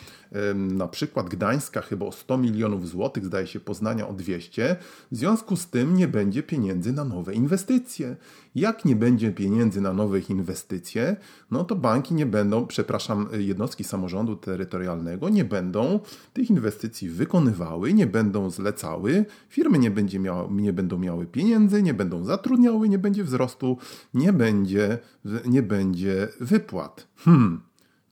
na 0.54 0.88
przykład 0.88 1.28
Gdańska 1.28 1.80
chyba 1.80 2.06
o 2.06 2.12
100 2.12 2.38
milionów 2.38 2.88
złotych, 2.88 3.25
zdaje 3.25 3.47
się 3.47 3.61
Poznania 3.61 4.08
o 4.08 4.12
200. 4.12 4.76
W 5.12 5.16
związku 5.16 5.56
z 5.56 5.66
tym 5.66 5.94
nie 5.94 6.08
będzie 6.08 6.42
pieniędzy 6.42 6.92
na 6.92 7.04
nowe 7.04 7.35
inwestycje. 7.35 8.16
Jak 8.54 8.85
nie 8.85 8.97
będzie 8.97 9.32
pieniędzy 9.32 9.80
na 9.80 9.92
nowe 9.92 10.18
inwestycje, 10.18 11.16
no 11.50 11.64
to 11.64 11.76
banki 11.76 12.14
nie 12.14 12.26
będą, 12.26 12.66
przepraszam, 12.66 13.28
jednostki 13.38 13.85
samorządu 13.85 14.37
terytorialnego 14.37 15.28
nie 15.28 15.44
będą 15.44 16.00
tych 16.32 16.50
inwestycji 16.50 17.08
wykonywały, 17.08 17.94
nie 17.94 18.06
będą 18.06 18.50
zlecały, 18.50 19.25
firmy 19.49 19.78
nie, 19.78 19.90
będzie 19.90 20.20
nie 20.50 20.73
będą 20.73 20.99
miały 20.99 21.26
pieniędzy, 21.26 21.82
nie 21.82 21.94
będą 21.94 22.25
zatrudniały, 22.25 22.88
nie 22.88 22.99
będzie 22.99 23.25
wzrostu, 23.25 23.78
nie 24.14 24.32
będzie, 24.32 24.99
nie 25.44 25.62
będzie 25.62 26.28
wypłat. 26.40 27.08
Hmm. 27.16 27.68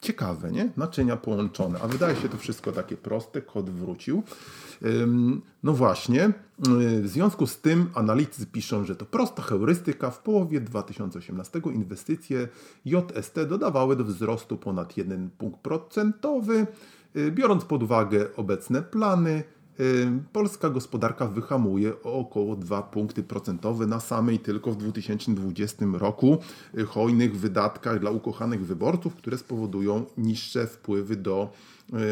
Ciekawe, 0.06 0.52
nie? 0.52 0.68
Naczynia 0.76 1.16
połączone. 1.16 1.78
A 1.82 1.88
wydaje 1.88 2.16
się 2.16 2.28
to 2.28 2.36
wszystko 2.36 2.72
takie 2.72 2.96
proste, 2.96 3.42
kod 3.42 3.70
wrócił. 3.70 4.22
No 5.62 5.72
właśnie, 5.72 6.32
w 7.02 7.08
związku 7.08 7.46
z 7.46 7.60
tym 7.60 7.90
analitycy 7.94 8.46
piszą, 8.46 8.84
że 8.84 8.96
to 8.96 9.04
prosta 9.04 9.42
heurystyka. 9.42 10.10
W 10.10 10.22
połowie 10.22 10.60
2018 10.60 11.60
inwestycje 11.74 12.48
JST 12.84 13.34
dodawały 13.48 13.96
do 13.96 14.04
wzrostu 14.04 14.56
ponad 14.56 14.96
1 14.96 15.30
punkt 15.38 15.60
procentowy, 15.60 16.66
y, 17.16 17.30
biorąc 17.32 17.64
pod 17.64 17.82
uwagę 17.82 18.26
obecne 18.36 18.82
plany 18.82 19.42
polska 20.32 20.70
gospodarka 20.70 21.26
wyhamuje 21.26 22.02
o 22.02 22.12
około 22.12 22.56
2 22.56 22.82
punkty 22.82 23.22
procentowe 23.22 23.86
na 23.86 24.00
samej 24.00 24.38
tylko 24.38 24.72
w 24.72 24.76
2020 24.76 25.86
roku 25.92 26.38
y, 26.78 26.84
hojnych 26.84 27.36
wydatkach 27.36 28.00
dla 28.00 28.10
ukochanych 28.10 28.66
wyborców, 28.66 29.14
które 29.14 29.38
spowodują 29.38 30.04
niższe 30.18 30.66
wpływy 30.66 31.16
do 31.16 31.50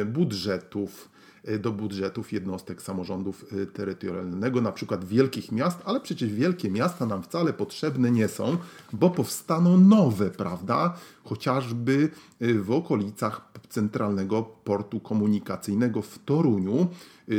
y, 0.00 0.04
budżetów 0.04 1.13
do 1.58 1.72
budżetów 1.72 2.32
jednostek 2.32 2.82
samorządów 2.82 3.44
terytorialnego, 3.72 4.60
na 4.60 4.72
przykład 4.72 5.04
wielkich 5.04 5.52
miast, 5.52 5.78
ale 5.84 6.00
przecież 6.00 6.32
wielkie 6.32 6.70
miasta 6.70 7.06
nam 7.06 7.22
wcale 7.22 7.52
potrzebne 7.52 8.10
nie 8.10 8.28
są, 8.28 8.56
bo 8.92 9.10
powstaną 9.10 9.78
nowe, 9.78 10.30
prawda? 10.30 10.94
Chociażby 11.24 12.10
w 12.40 12.70
okolicach 12.70 13.52
centralnego 13.68 14.42
portu 14.42 15.00
komunikacyjnego 15.00 16.02
w 16.02 16.18
Toruniu 16.18 16.86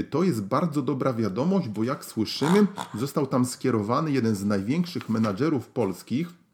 to 0.10 0.24
jest 0.24 0.42
bardzo 0.42 0.82
dobra 0.82 1.14
wiadomość, 1.14 1.68
bo 1.68 1.84
jak 1.84 2.06
słyszymy, 2.06 2.68
został 2.96 3.28
tam 3.28 3.46
skierowany 3.46 4.12
jeden 4.12 4.36
z 4.36 4.46
największych 4.46 5.10
menadżerów 5.10 5.68
polskich, 5.68 6.45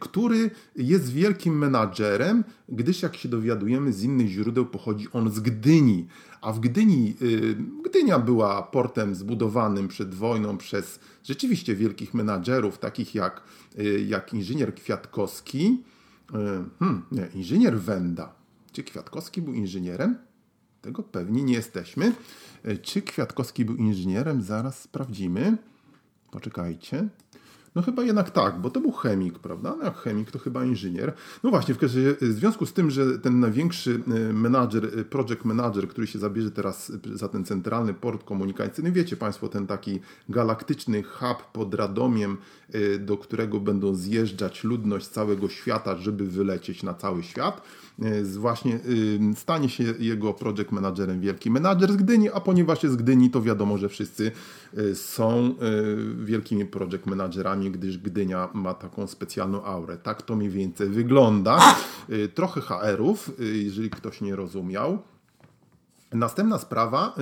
który 0.00 0.50
jest 0.76 1.12
wielkim 1.12 1.58
menadżerem, 1.58 2.44
gdyż 2.68 3.02
jak 3.02 3.16
się 3.16 3.28
dowiadujemy 3.28 3.92
z 3.92 4.02
innych 4.02 4.28
źródeł 4.28 4.66
pochodzi 4.66 5.08
on 5.12 5.30
z 5.30 5.40
Gdyni. 5.40 6.06
A 6.40 6.52
w 6.52 6.60
Gdyni, 6.60 7.14
y, 7.22 7.56
Gdynia 7.84 8.18
była 8.18 8.62
portem 8.62 9.14
zbudowanym 9.14 9.88
przed 9.88 10.14
wojną 10.14 10.58
przez 10.58 11.00
rzeczywiście 11.22 11.74
wielkich 11.74 12.14
menadżerów, 12.14 12.78
takich 12.78 13.14
jak, 13.14 13.42
jak 14.06 14.34
inżynier 14.34 14.74
Kwiatkowski, 14.74 15.82
hmm, 16.78 17.02
nie, 17.12 17.28
inżynier 17.34 17.80
Wenda. 17.80 18.34
Czy 18.72 18.82
Kwiatkowski 18.82 19.42
był 19.42 19.54
inżynierem? 19.54 20.18
Tego 20.80 21.02
pewni 21.02 21.44
nie 21.44 21.54
jesteśmy. 21.54 22.12
Czy 22.82 23.02
Kwiatkowski 23.02 23.64
był 23.64 23.76
inżynierem? 23.76 24.42
Zaraz 24.42 24.80
sprawdzimy. 24.80 25.56
Poczekajcie. 26.30 27.08
No 27.74 27.82
chyba 27.82 28.02
jednak 28.02 28.30
tak, 28.30 28.60
bo 28.60 28.70
to 28.70 28.80
był 28.80 28.92
chemik, 28.92 29.38
prawda? 29.38 29.76
No 29.78 29.84
jak 29.84 29.96
chemik 29.96 30.30
to 30.30 30.38
chyba 30.38 30.64
inżynier. 30.64 31.12
No 31.42 31.50
właśnie, 31.50 31.74
w, 31.74 31.78
w 31.78 32.32
związku 32.32 32.66
z 32.66 32.72
tym, 32.72 32.90
że 32.90 33.18
ten 33.18 33.40
największy 33.40 34.00
e, 34.06 34.32
menadżer, 34.32 34.84
e, 34.84 35.04
project 35.04 35.44
manager, 35.44 35.88
który 35.88 36.06
się 36.06 36.18
zabierze 36.18 36.50
teraz 36.50 36.92
za 37.14 37.28
ten 37.28 37.44
centralny 37.44 37.94
port 37.94 38.24
komunikacyjny, 38.24 38.92
wiecie 38.92 39.16
Państwo, 39.16 39.48
ten 39.48 39.66
taki 39.66 40.00
galaktyczny 40.28 41.02
hub 41.02 41.44
pod 41.52 41.74
Radomiem, 41.74 42.36
do 42.98 43.16
którego 43.16 43.60
będą 43.60 43.94
zjeżdżać 43.94 44.64
ludność 44.64 45.06
całego 45.06 45.48
świata, 45.48 45.96
żeby 45.96 46.26
wylecieć 46.26 46.82
na 46.82 46.94
cały 46.94 47.22
świat 47.22 47.62
E, 47.93 47.93
właśnie 48.36 48.74
y, 48.74 49.20
stanie 49.36 49.68
się 49.68 49.84
jego 49.98 50.34
project 50.34 50.72
managerem 50.72 51.20
wielki 51.20 51.50
menadżer 51.50 51.92
z 51.92 51.96
Gdyni, 51.96 52.30
a 52.30 52.40
ponieważ 52.40 52.82
jest 52.82 52.94
z 52.94 52.98
Gdyni, 52.98 53.30
to 53.30 53.42
wiadomo, 53.42 53.78
że 53.78 53.88
wszyscy 53.88 54.32
y, 54.78 54.94
są 54.94 55.54
y, 56.20 56.24
wielkimi 56.24 56.66
project 56.66 57.06
managerami, 57.06 57.70
gdyż 57.70 57.98
Gdynia 57.98 58.48
ma 58.54 58.74
taką 58.74 59.06
specjalną 59.06 59.64
aurę. 59.64 59.96
Tak 59.96 60.22
to 60.22 60.36
mniej 60.36 60.50
więcej 60.50 60.88
wygląda. 60.88 61.76
Trochę 62.34 62.60
HR-ów, 62.60 63.30
jeżeli 63.38 63.90
ktoś 63.90 64.20
nie 64.20 64.36
rozumiał. 64.36 64.98
Następna 66.12 66.58
sprawa, 66.58 67.14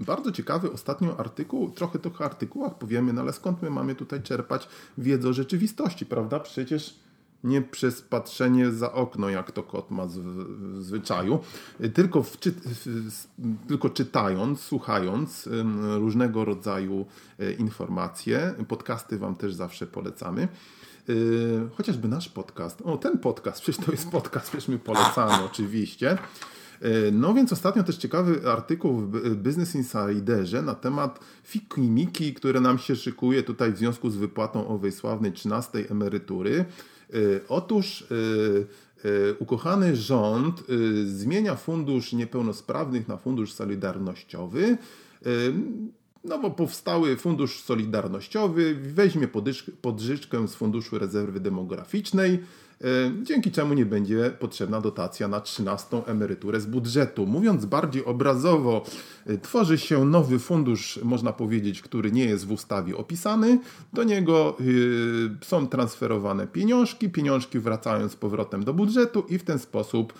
bardzo 0.00 0.32
ciekawy 0.32 0.72
ostatnio 0.72 1.20
artykuł, 1.20 1.70
trochę 1.70 1.98
tych 1.98 2.22
artykułach 2.22 2.78
powiemy, 2.78 3.12
no 3.12 3.20
ale 3.20 3.32
skąd 3.32 3.62
my 3.62 3.70
mamy 3.70 3.94
tutaj 3.94 4.22
czerpać 4.22 4.68
wiedzę 4.98 5.28
o 5.28 5.32
rzeczywistości, 5.32 6.06
prawda? 6.06 6.40
Przecież 6.40 7.03
nie 7.44 7.62
przez 7.62 8.02
patrzenie 8.02 8.70
za 8.70 8.92
okno, 8.92 9.28
jak 9.28 9.52
to 9.52 9.62
kot 9.62 9.90
ma 9.90 10.06
z, 10.06 10.18
w 10.18 10.82
zwyczaju, 10.82 11.38
tylko, 11.94 12.22
w, 12.22 12.36
tylko 13.68 13.90
czytając, 13.90 14.60
słuchając 14.60 15.48
różnego 15.98 16.44
rodzaju 16.44 17.06
e, 17.38 17.52
informacje. 17.52 18.54
Podcasty 18.68 19.18
Wam 19.18 19.34
też 19.34 19.54
zawsze 19.54 19.86
polecamy. 19.86 20.48
E, 21.08 21.12
chociażby 21.76 22.08
nasz 22.08 22.28
podcast. 22.28 22.82
O, 22.84 22.96
ten 22.96 23.18
podcast, 23.18 23.60
przecież 23.60 23.86
to 23.86 23.92
jest 23.92 24.10
podcast, 24.10 24.48
przecież 24.48 24.68
my 24.68 24.78
polecamy 24.78 25.44
oczywiście. 25.50 26.10
E, 26.10 27.10
no 27.12 27.34
więc 27.34 27.52
ostatnio 27.52 27.82
też 27.82 27.96
ciekawy 27.96 28.50
artykuł 28.50 29.00
w 29.00 29.34
Business 29.34 29.74
Insiderze 29.74 30.62
na 30.62 30.74
temat 30.74 31.20
fikimiki, 31.44 32.34
które 32.34 32.60
nam 32.60 32.78
się 32.78 32.96
szykuje 32.96 33.42
tutaj 33.42 33.72
w 33.72 33.78
związku 33.78 34.10
z 34.10 34.16
wypłatą 34.16 34.68
owej 34.68 34.92
sławnej 34.92 35.32
13 35.32 35.90
emerytury. 35.90 36.64
Y, 37.14 37.40
otóż 37.48 38.00
y, 38.02 38.66
y, 39.04 39.34
ukochany 39.38 39.96
rząd 39.96 40.62
zmienia 41.04 41.54
fundusz 41.54 42.12
niepełnosprawnych 42.12 43.08
na 43.08 43.16
fundusz 43.16 43.52
solidarnościowy. 43.52 44.78
No 46.24 46.38
bo 46.38 46.50
powstały 46.50 47.16
fundusz 47.16 47.62
solidarnościowy, 47.62 48.74
weźmie 48.74 49.28
podżyczkę 49.82 50.48
z 50.48 50.54
funduszu 50.54 50.98
rezerwy 50.98 51.40
demograficznej, 51.40 52.38
dzięki 53.22 53.50
czemu 53.50 53.74
nie 53.74 53.86
będzie 53.86 54.30
potrzebna 54.38 54.80
dotacja 54.80 55.28
na 55.28 55.40
13 55.40 56.02
emeryturę 56.06 56.60
z 56.60 56.66
budżetu. 56.66 57.26
Mówiąc 57.26 57.64
bardziej 57.64 58.04
obrazowo, 58.04 58.84
e, 59.26 59.38
tworzy 59.38 59.78
się 59.78 60.04
nowy 60.04 60.38
fundusz, 60.38 61.00
można 61.02 61.32
powiedzieć, 61.32 61.82
który 61.82 62.12
nie 62.12 62.24
jest 62.24 62.46
w 62.46 62.52
ustawie 62.52 62.96
opisany. 62.96 63.58
Do 63.92 64.04
niego 64.04 64.56
e, 64.60 65.44
są 65.44 65.66
transferowane 65.66 66.46
pieniążki, 66.46 67.10
pieniążki 67.10 67.58
wracają 67.58 68.08
z 68.08 68.16
powrotem 68.16 68.64
do 68.64 68.74
budżetu 68.74 69.24
i 69.28 69.38
w 69.38 69.44
ten 69.44 69.58
sposób 69.58 70.14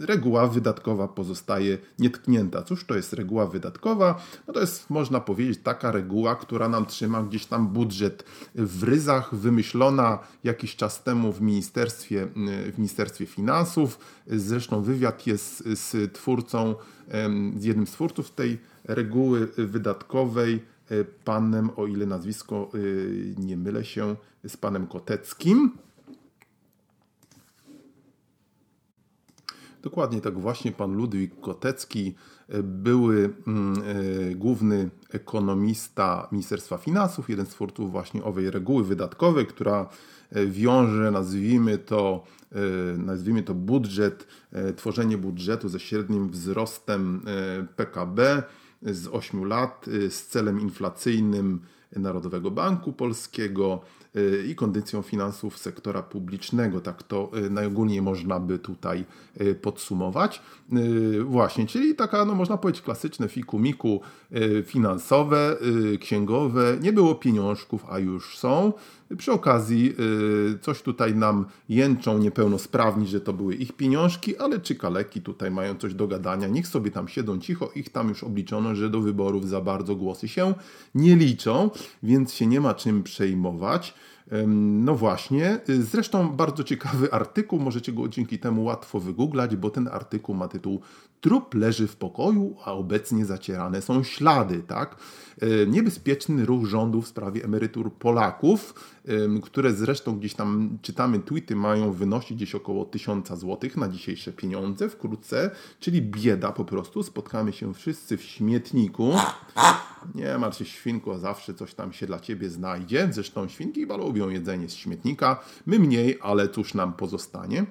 reguła 0.00 0.46
wydatkowa 0.46 1.08
pozostaje 1.08 1.78
nietknięta. 1.98 2.62
Cóż 2.62 2.84
to 2.84 2.94
jest 2.94 3.12
reguła 3.12 3.46
wydatkowa? 3.46 4.22
No 4.46 4.54
to 4.54 4.60
jest, 4.60 4.90
można 4.90 5.20
powiedzieć, 5.20 5.60
taka 5.62 5.90
reguła, 5.92 6.36
która 6.36 6.68
nam 6.68 6.86
trzyma 6.86 7.22
gdzieś 7.22 7.46
tam 7.46 7.68
budżet 7.68 8.24
w 8.54 8.82
ryzach, 8.82 9.34
wymyślona 9.34 10.18
jakiś 10.44 10.76
czas 10.76 11.02
temu 11.02 11.32
w 11.32 11.40
Ministerstwie, 11.50 12.26
w 12.72 12.78
Ministerstwie 12.78 13.26
Finansów. 13.26 13.98
Zresztą 14.26 14.82
wywiad 14.82 15.26
jest 15.26 15.64
z 15.64 16.12
twórcą, 16.12 16.74
z 17.56 17.64
jednym 17.64 17.86
z 17.86 17.90
twórców 17.90 18.30
tej 18.30 18.58
reguły 18.84 19.46
wydatkowej, 19.56 20.62
panem, 21.24 21.70
o 21.76 21.86
ile 21.86 22.06
nazwisko 22.06 22.70
nie 23.38 23.56
mylę 23.56 23.84
się, 23.84 24.16
z 24.48 24.56
panem 24.56 24.86
Koteckim. 24.86 25.70
Dokładnie 29.82 30.20
tak 30.20 30.38
właśnie 30.38 30.72
pan 30.72 30.92
Ludwik 30.92 31.40
Kotecki, 31.40 32.08
e, 32.08 32.39
były 32.62 33.34
mm, 33.46 33.82
e, 33.82 34.34
główny 34.34 34.90
ekonomista 35.10 36.28
Ministerstwa 36.32 36.78
Finansów, 36.78 37.30
jeden 37.30 37.46
z 37.46 37.48
twórców 37.48 37.90
właśnie 37.90 38.24
owej 38.24 38.50
reguły 38.50 38.84
wydatkowej, 38.84 39.46
która 39.46 39.88
e, 40.30 40.46
wiąże, 40.46 41.10
nazwijmy 41.10 41.78
to, 41.78 42.24
nazwijmy 42.98 43.42
to 43.42 43.54
budżet, 43.54 44.26
tworzenie 44.76 45.18
budżetu 45.18 45.68
ze 45.68 45.80
średnim 45.80 46.30
wzrostem 46.30 47.20
PKB 47.76 48.42
z 48.82 49.06
8 49.06 49.44
lat, 49.44 49.86
z 50.08 50.26
celem 50.26 50.60
inflacyjnym 50.60 51.60
Narodowego 51.96 52.50
Banku 52.50 52.92
Polskiego, 52.92 53.80
i 54.48 54.54
kondycją 54.54 55.02
finansów 55.02 55.58
sektora 55.58 56.02
publicznego. 56.02 56.80
Tak 56.80 57.02
to 57.02 57.30
y, 57.46 57.50
najogólniej 57.50 58.02
można 58.02 58.40
by 58.40 58.58
tutaj 58.58 59.04
y, 59.40 59.54
podsumować. 59.54 60.42
Właśnie, 61.24 61.66
czyli 61.66 61.94
taka, 61.94 62.24
no 62.24 62.34
można 62.34 62.56
powiedzieć, 62.56 62.82
klasyczne 62.82 63.28
fiku-miku 63.28 64.00
finansowe, 64.66 65.56
księgowe. 66.00 66.78
Nie 66.80 66.92
było 66.92 67.14
pieniążków, 67.14 67.84
a 67.90 67.98
już 67.98 68.38
są. 68.38 68.72
Przy 69.18 69.32
okazji 69.32 69.94
coś 70.60 70.82
tutaj 70.82 71.14
nam 71.14 71.46
jęczą 71.68 72.18
niepełnosprawni, 72.18 73.06
że 73.06 73.20
to 73.20 73.32
były 73.32 73.54
ich 73.54 73.72
pieniążki, 73.72 74.36
ale 74.36 74.60
czy 74.60 74.74
kaleki 74.74 75.20
tutaj 75.20 75.50
mają 75.50 75.74
coś 75.74 75.94
do 75.94 76.08
gadania, 76.08 76.48
niech 76.48 76.66
sobie 76.66 76.90
tam 76.90 77.08
siedzą 77.08 77.38
cicho, 77.38 77.70
ich 77.74 77.88
tam 77.88 78.08
już 78.08 78.24
obliczono, 78.24 78.74
że 78.74 78.90
do 78.90 79.00
wyborów 79.00 79.48
za 79.48 79.60
bardzo 79.60 79.96
głosy 79.96 80.28
się 80.28 80.54
nie 80.94 81.16
liczą, 81.16 81.70
więc 82.02 82.34
się 82.34 82.46
nie 82.46 82.60
ma 82.60 82.74
czym 82.74 83.02
przejmować. 83.02 83.94
No 84.56 84.94
właśnie, 84.94 85.60
y, 85.68 85.82
zresztą 85.82 86.28
bardzo 86.28 86.64
ciekawy 86.64 87.12
artykuł, 87.12 87.60
możecie 87.60 87.92
go 87.92 88.08
dzięki 88.08 88.38
temu 88.38 88.64
łatwo 88.64 89.00
wygooglać, 89.00 89.56
bo 89.56 89.70
ten 89.70 89.88
artykuł 89.88 90.34
ma 90.34 90.48
tytuł 90.48 90.80
Trup 91.20 91.54
leży 91.54 91.86
w 91.86 91.96
pokoju, 91.96 92.56
a 92.64 92.72
obecnie 92.72 93.24
zacierane 93.24 93.82
są 93.82 94.02
ślady, 94.02 94.62
tak? 94.66 94.96
E, 95.40 95.66
niebezpieczny 95.66 96.46
ruch 96.46 96.66
rządu 96.66 97.02
w 97.02 97.08
sprawie 97.08 97.44
emerytur 97.44 97.92
Polaków, 97.92 98.74
które 99.42 99.72
zresztą 99.72 100.18
gdzieś 100.18 100.34
tam 100.34 100.78
czytamy 100.82 101.18
tweety 101.18 101.56
mają 101.56 101.92
wynosić 101.92 102.36
gdzieś 102.36 102.54
około 102.54 102.84
1000 102.84 103.28
zł 103.28 103.70
na 103.76 103.88
dzisiejsze 103.88 104.32
pieniądze 104.32 104.88
wkrótce, 104.88 105.50
czyli 105.80 106.02
bieda 106.02 106.52
po 106.52 106.64
prostu. 106.64 107.02
Spotkamy 107.02 107.52
się 107.52 107.74
wszyscy 107.74 108.16
w 108.16 108.22
śmietniku. 108.22 109.12
Nie 110.14 110.38
martw 110.38 110.58
się 110.58 110.64
świnku, 110.64 111.12
a 111.12 111.18
zawsze 111.18 111.54
coś 111.54 111.74
tam 111.74 111.92
się 111.92 112.06
dla 112.06 112.20
ciebie 112.20 112.50
znajdzie. 112.50 113.08
Zresztą 113.12 113.48
świnki 113.48 113.80
chyba 113.80 113.96
lubią 113.96 114.28
jedzenie 114.28 114.68
z 114.68 114.74
śmietnika. 114.74 115.40
My 115.66 115.78
mniej, 115.78 116.18
ale 116.22 116.48
cóż 116.48 116.74
nam 116.74 116.92
pozostanie. 116.92 117.66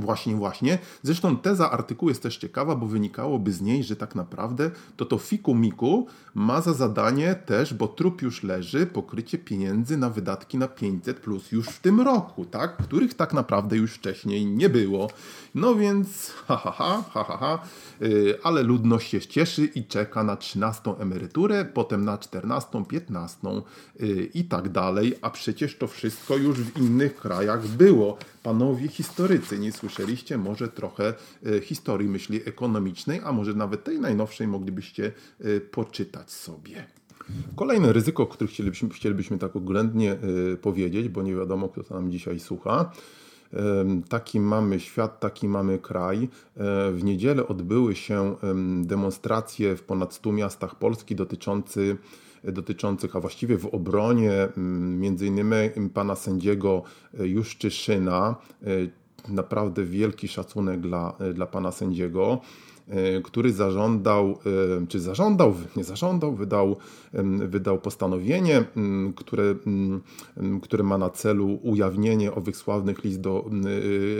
Właśnie, 0.00 0.34
właśnie. 0.34 0.78
Zresztą 1.02 1.36
teza 1.36 1.70
artykułu 1.70 2.08
jest 2.08 2.22
też 2.22 2.36
ciekawa, 2.36 2.76
bo 2.76 2.86
wynikałoby 2.86 3.52
z 3.52 3.60
niej, 3.60 3.84
że 3.84 3.96
tak 3.96 4.14
naprawdę 4.14 4.70
to 4.96 5.04
to 5.04 5.18
fiku 5.18 5.54
miku 5.54 6.06
ma 6.34 6.60
za 6.60 6.72
zadanie 6.72 7.34
też, 7.34 7.74
bo 7.74 7.88
trup 7.88 8.22
już 8.22 8.42
leży, 8.42 8.86
pokrycie 8.86 9.38
pieniędzy 9.38 9.96
na 9.96 10.10
wydatki 10.10 10.58
na 10.58 10.68
500 10.68 11.20
plus 11.20 11.52
już 11.52 11.66
w 11.66 11.80
tym 11.80 12.00
roku, 12.00 12.44
tak? 12.44 12.76
Których 12.76 13.14
tak 13.14 13.32
naprawdę 13.32 13.76
już 13.76 13.92
wcześniej 13.92 14.46
nie 14.46 14.68
było. 14.68 15.10
No 15.54 15.74
więc 15.74 16.30
ha 16.46 16.56
ha 16.56 16.70
ha, 16.70 17.04
ha, 17.12 17.24
ha, 17.24 17.36
ha. 17.36 17.58
Yy, 18.00 18.38
ale 18.42 18.62
ludność 18.62 19.10
się 19.10 19.20
cieszy 19.20 19.64
i 19.64 19.84
czeka 19.84 20.24
na 20.24 20.36
13 20.36 20.94
emeryturę, 20.98 21.64
potem 21.64 22.04
na 22.04 22.18
14, 22.18 22.84
15 22.88 23.38
yy, 24.00 24.24
i 24.34 24.44
tak 24.44 24.68
dalej, 24.68 25.14
a 25.22 25.30
przecież 25.30 25.76
to 25.76 25.86
wszystko 25.86 26.36
już 26.36 26.58
w 26.58 26.78
innych 26.78 27.16
krajach 27.16 27.66
było. 27.68 28.18
Panowie 28.42 28.88
historycy, 28.88 29.58
nie 29.58 29.72
słyszeliście 29.72 30.38
może 30.38 30.68
trochę 30.68 31.14
yy, 31.42 31.60
historii 31.60 32.08
myśli 32.08 32.40
ekonomicznej, 32.44 33.20
a 33.24 33.32
może 33.32 33.54
nawet 33.54 33.84
tej 33.84 34.00
najnowszej 34.00 34.46
moglibyście 34.46 35.12
yy, 35.40 35.60
poczytać 35.60 36.30
sobie. 36.30 36.86
Kolejne 37.56 37.92
ryzyko, 37.92 38.22
o 38.22 38.26
którym 38.26 38.52
chcielibyśmy, 38.52 38.88
chcielibyśmy 38.88 39.38
tak 39.38 39.56
oględnie 39.56 40.16
yy, 40.48 40.56
powiedzieć, 40.56 41.08
bo 41.08 41.22
nie 41.22 41.34
wiadomo, 41.34 41.68
kto 41.68 41.82
to 41.82 41.94
nam 41.94 42.12
dzisiaj 42.12 42.40
słucha, 42.40 42.90
Taki 44.08 44.40
mamy 44.40 44.80
świat, 44.80 45.20
taki 45.20 45.48
mamy 45.48 45.78
kraj. 45.78 46.24
E, 46.24 46.28
w 46.92 47.04
niedzielę 47.04 47.48
odbyły 47.48 47.96
się 47.96 48.36
demonstracje 48.82 49.76
w 49.76 49.82
ponad 49.82 50.14
100 50.14 50.32
miastach 50.32 50.74
Polski 50.74 51.14
dotyczący, 51.16 51.96
dotyczących, 52.44 53.16
a 53.16 53.20
właściwie 53.20 53.58
w 53.58 53.66
obronie 53.66 54.32
między 54.96 55.26
innymi 55.26 55.90
pana 55.94 56.14
sędziego 56.14 56.82
e, 57.20 57.28
Juszczyszyna. 57.28 58.36
E, 58.62 58.66
naprawdę 59.32 59.84
wielki 59.84 60.28
szacunek 60.28 60.80
dla, 60.80 61.16
dla 61.34 61.46
pana 61.46 61.72
sędziego. 61.72 62.40
E, 62.90 63.20
który 63.22 63.52
zażądał, 63.52 64.38
e, 64.82 64.86
czy 64.86 65.00
zażądał, 65.00 65.54
nie 65.76 65.84
zażądał, 65.84 66.34
wydał, 66.34 66.76
wydał 67.48 67.78
postanowienie, 67.78 68.64
które, 69.16 69.54
które 70.62 70.84
ma 70.84 70.98
na 70.98 71.10
celu 71.10 71.58
ujawnienie 71.62 72.34
owych 72.34 72.56
sławnych 72.56 73.04
list 73.04 73.20
do, 73.20 73.50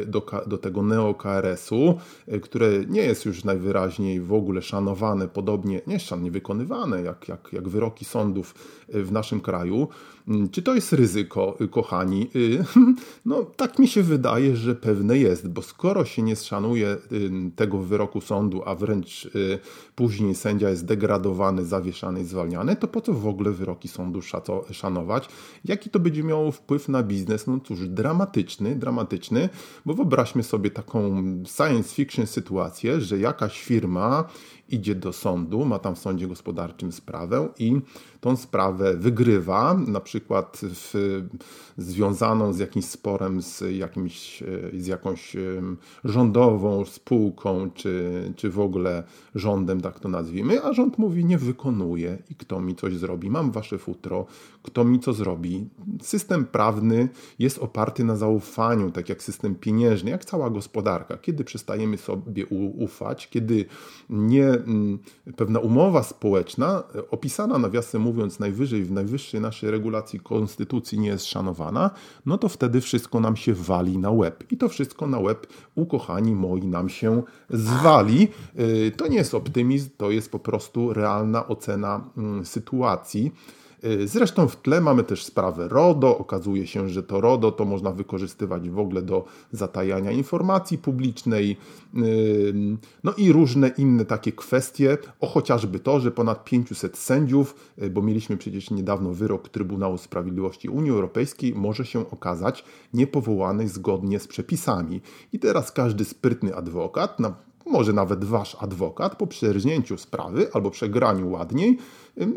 e, 0.03 0.07
do, 0.07 0.27
do 0.47 0.59
tego 0.59 0.83
neo-KRS-u, 0.83 1.99
które 2.43 2.71
nie 2.89 3.03
jest 3.03 3.25
już 3.25 3.45
najwyraźniej 3.45 4.21
w 4.21 4.33
ogóle 4.33 4.63
szanowane, 4.63 5.29
podobnie, 5.29 5.81
nie 5.87 6.01
szan, 6.01 6.31
wykonywane, 6.31 7.03
jak, 7.03 7.29
jak, 7.29 7.49
jak 7.53 7.69
wyroki 7.69 8.05
sądów 8.05 8.55
w 8.89 9.13
naszym 9.13 9.41
kraju. 9.41 9.89
Czy 10.53 10.63
to 10.63 10.75
jest 10.75 10.93
ryzyko, 10.93 11.59
kochani? 11.71 12.31
No, 13.25 13.45
tak 13.57 13.79
mi 13.79 13.89
się 13.89 14.03
wydaje, 14.03 14.57
że 14.57 14.75
pewne 14.75 15.19
jest, 15.19 15.49
bo 15.49 15.63
skoro 15.63 16.05
się 16.05 16.23
nie 16.23 16.37
szanuje 16.37 16.97
tego 17.57 17.79
wyroku 17.79 18.21
sądu, 18.21 18.60
a 18.65 18.75
wręcz 18.75 19.25
y, 19.25 19.59
później 19.95 20.35
sędzia 20.35 20.71
jest 20.71 20.85
degradowany, 20.85 21.65
zawieszany 21.65 22.21
i 22.21 22.25
zwalniany, 22.25 22.77
to 22.77 22.89
po 22.89 23.01
co 23.01 23.13
w 23.13 23.27
ogóle 23.27 23.51
wyroki 23.51 23.89
sądu 23.89 24.21
szanować? 24.73 25.29
Jaki 25.65 25.91
to 25.91 26.01
będzie 26.01 26.23
miało 26.23 26.53
wpływ 26.53 26.89
na 26.89 27.03
biznes? 27.03 27.47
No 27.47 27.61
cóż, 27.65 27.89
dramatyczny, 27.89 28.77
dramatyczny, 28.77 29.49
bo 29.87 29.95
wyobraźmy 29.95 30.43
sobie 30.43 30.71
taką 30.71 31.23
science 31.57 31.95
fiction 31.95 32.27
sytuację, 32.27 33.01
że 33.01 33.19
jakaś 33.19 33.63
firma 33.63 34.25
idzie 34.73 34.95
do 34.95 35.13
sądu, 35.13 35.65
ma 35.65 35.79
tam 35.79 35.95
w 35.95 35.99
sądzie 35.99 36.29
gospodarczym 36.29 36.93
sprawę 36.93 37.49
i 37.59 37.81
tą 38.21 38.37
sprawę 38.37 38.97
wygrywa, 38.97 39.75
na 39.75 40.01
przykład 40.01 40.61
w, 40.63 40.95
związaną 41.79 42.53
z 42.53 42.59
jakimś 42.59 42.85
sporem 42.85 43.43
z, 43.43 43.63
jakimś, 43.71 44.43
z 44.79 44.87
jakąś 44.87 45.37
rządową 46.05 46.85
spółką, 46.85 47.71
czy, 47.75 48.33
czy 48.37 48.51
w 48.51 48.61
ogóle 48.61 49.03
rządem, 49.35 49.81
tak 49.81 50.01
to 50.01 50.09
nazwijmy, 50.09 50.65
a 50.65 50.73
rząd 50.73 50.99
mówi, 50.99 51.25
nie 51.25 51.39
wykonuje 51.39 52.19
i 52.31 52.35
kto 52.35 52.61
mi 52.61 52.75
coś 52.75 52.97
zrobi, 52.97 53.31
mam 53.31 53.51
wasze 53.51 53.79
futro, 53.79 54.27
kto 54.63 54.85
mi 54.85 55.01
co 55.01 55.13
zrobi. 55.13 55.69
System 56.03 56.45
prawny 56.45 57.09
jest 57.39 57.59
oparty 57.59 58.05
na 58.05 58.17
zaufaniu, 58.17 58.91
tak 58.91 59.09
jak 59.09 59.23
system 59.23 59.55
pieniężny, 59.55 60.11
jak 60.11 60.25
cała 60.25 60.51
gospodarka. 60.51 61.17
Kiedy 61.19 61.45
przestajemy 61.45 61.97
sobie 61.97 62.47
ufać, 62.79 63.29
kiedy 63.29 63.65
nie 64.11 64.60
pewna 65.37 65.61
umowa 65.61 66.03
społeczna, 66.03 66.83
e, 66.95 67.11
opisana 67.11 67.59
nawiasem 67.59 68.03
mówiąc 68.03 68.39
najwyżej 68.39 68.85
w 68.85 68.93
najwyższej 68.93 69.41
naszej 69.41 69.71
regulacji 69.71 70.21
konstytucji 70.21 70.99
nie 70.99 71.09
jest 71.09 71.27
szanowana, 71.27 71.91
no 72.27 72.39
to 72.39 72.49
wtedy 72.49 72.81
wszystko 72.81 73.21
nam 73.21 73.37
się 73.37 73.55
wali 73.55 73.99
na 73.99 74.11
łeb. 74.11 74.45
I 74.53 74.57
to 74.57 74.69
wszystko 74.69 75.07
na 75.07 75.19
łeb, 75.19 75.47
ukochani 75.75 76.35
moi, 76.35 76.67
nam 76.67 76.89
się 76.89 77.23
zwali. 77.51 78.29
E, 78.57 78.91
to 78.91 79.07
nie 79.07 79.17
jest 79.17 79.35
optymizm, 79.35 79.91
to 79.97 80.11
jest 80.11 80.31
po 80.31 80.39
prostu 80.39 80.93
realna 80.93 81.49
ocena 81.49 82.11
mm, 82.17 82.47
sytuacji. 82.47 83.33
Y, 83.85 84.09
zresztą 84.09 84.49
w 84.49 84.57
tle 84.57 84.81
mamy 84.81 85.05
też 85.05 85.25
sprawę 85.25 85.69
RODO. 85.69 86.19
Okazuje 86.19 86.67
się, 86.67 86.89
że 86.89 87.03
to 87.03 87.21
RODO 87.21 87.53
to 87.53 87.65
można 87.65 87.93
wykorzystywać 87.93 88.71
w 88.71 88.79
ogóle 88.79 89.03
do 89.03 89.25
zatajania 89.53 90.11
informacji 90.11 90.79
publicznej. 90.79 91.57
Y, 91.97 92.55
no 93.05 93.13
i 93.13 93.33
różne 93.33 93.69
inne 93.79 94.05
takie 94.05 94.33
kwestie, 94.33 94.99
o 95.21 95.27
chociażby 95.27 95.79
to, 95.79 96.01
że 96.01 96.11
ponad 96.11 96.45
500 96.45 96.99
sędziów, 96.99 97.55
y, 97.83 97.91
bo 97.91 98.03
mieliśmy 98.03 98.37
przecież 98.37 98.71
niedawno 98.71 99.11
wyrok 99.11 99.49
Trybunału 99.49 99.99
Sprawiedliwości 99.99 100.69
Unii 100.69 100.91
Europejskiej, 100.91 101.55
może 101.55 101.87
się 101.87 102.11
okazać 102.11 102.65
niepowołanych 102.95 103.69
zgodnie 103.69 104.21
z 104.21 104.29
przepisami. 104.29 105.01
I 105.33 105.39
teraz 105.39 105.73
każdy 105.73 106.05
sprytny 106.05 106.57
adwokat 106.57 107.21
na 107.21 107.50
może 107.67 107.93
nawet 107.93 108.25
wasz 108.25 108.57
adwokat 108.61 109.17
po 109.17 109.27
przerżnięciu 109.27 109.99
sprawy 109.99 110.49
albo 110.53 110.71
przegraniu 110.71 111.31
ładniej 111.31 111.79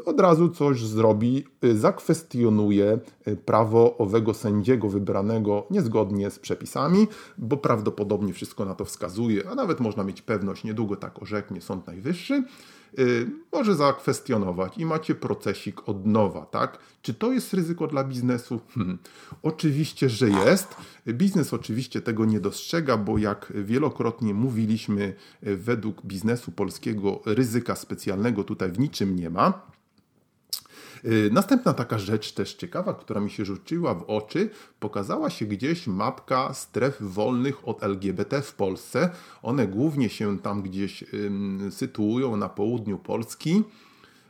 od 0.05 0.19
razu 0.19 0.49
coś 0.49 0.85
zrobi, 0.85 1.43
y, 1.63 1.77
zakwestionuje 1.77 2.99
y, 3.27 3.35
prawo 3.35 3.97
owego 3.97 4.33
sędziego 4.33 4.89
wybranego 4.89 5.67
niezgodnie 5.71 6.29
z 6.29 6.39
przepisami, 6.39 7.07
bo 7.37 7.57
prawdopodobnie 7.57 8.33
wszystko 8.33 8.65
na 8.65 8.75
to 8.75 8.85
wskazuje, 8.85 9.49
a 9.51 9.55
nawet 9.55 9.79
można 9.79 10.03
mieć 10.03 10.21
pewność, 10.21 10.63
niedługo 10.63 10.95
tak 10.95 11.21
orzeknie 11.21 11.61
Sąd 11.61 11.87
Najwyższy, 11.87 12.43
może 13.51 13.75
zakwestionować 13.75 14.77
i 14.77 14.85
macie 14.85 15.15
procesik 15.15 15.89
od 15.89 16.05
nowa, 16.05 16.45
tak? 16.45 16.77
Czy 17.01 17.13
to 17.13 17.31
jest 17.31 17.53
ryzyko 17.53 17.87
dla 17.87 18.03
biznesu? 18.03 18.59
Hmm. 18.73 18.97
Oczywiście, 19.43 20.09
że 20.09 20.29
jest. 20.29 20.75
Biznes 21.07 21.53
oczywiście 21.53 22.01
tego 22.01 22.25
nie 22.25 22.39
dostrzega, 22.39 22.97
bo 22.97 23.17
jak 23.17 23.53
wielokrotnie 23.55 24.33
mówiliśmy, 24.33 25.13
y, 25.47 25.57
według 25.57 26.05
biznesu 26.05 26.51
polskiego 26.51 27.21
ryzyka 27.25 27.75
specjalnego 27.75 28.43
tutaj 28.43 28.71
w 28.71 28.79
niczym 28.79 29.15
nie 29.15 29.29
ma. 29.29 29.73
Y, 31.05 31.29
następna 31.33 31.73
taka 31.73 31.99
rzecz 31.99 32.31
też 32.31 32.53
ciekawa, 32.53 32.93
która 32.93 33.21
mi 33.21 33.29
się 33.29 33.45
rzuciła 33.45 33.93
w 33.93 34.03
oczy, 34.03 34.49
pokazała 34.79 35.29
się 35.29 35.45
gdzieś 35.45 35.87
mapka 35.87 36.53
stref 36.53 37.01
wolnych 37.01 37.67
od 37.67 37.83
LGBT 37.83 38.41
w 38.41 38.53
Polsce. 38.53 39.09
One 39.41 39.67
głównie 39.67 40.09
się 40.09 40.39
tam 40.39 40.61
gdzieś 40.61 41.03
sytuują 41.69 42.37
na 42.37 42.49
południu 42.49 42.97
Polski 42.97 43.63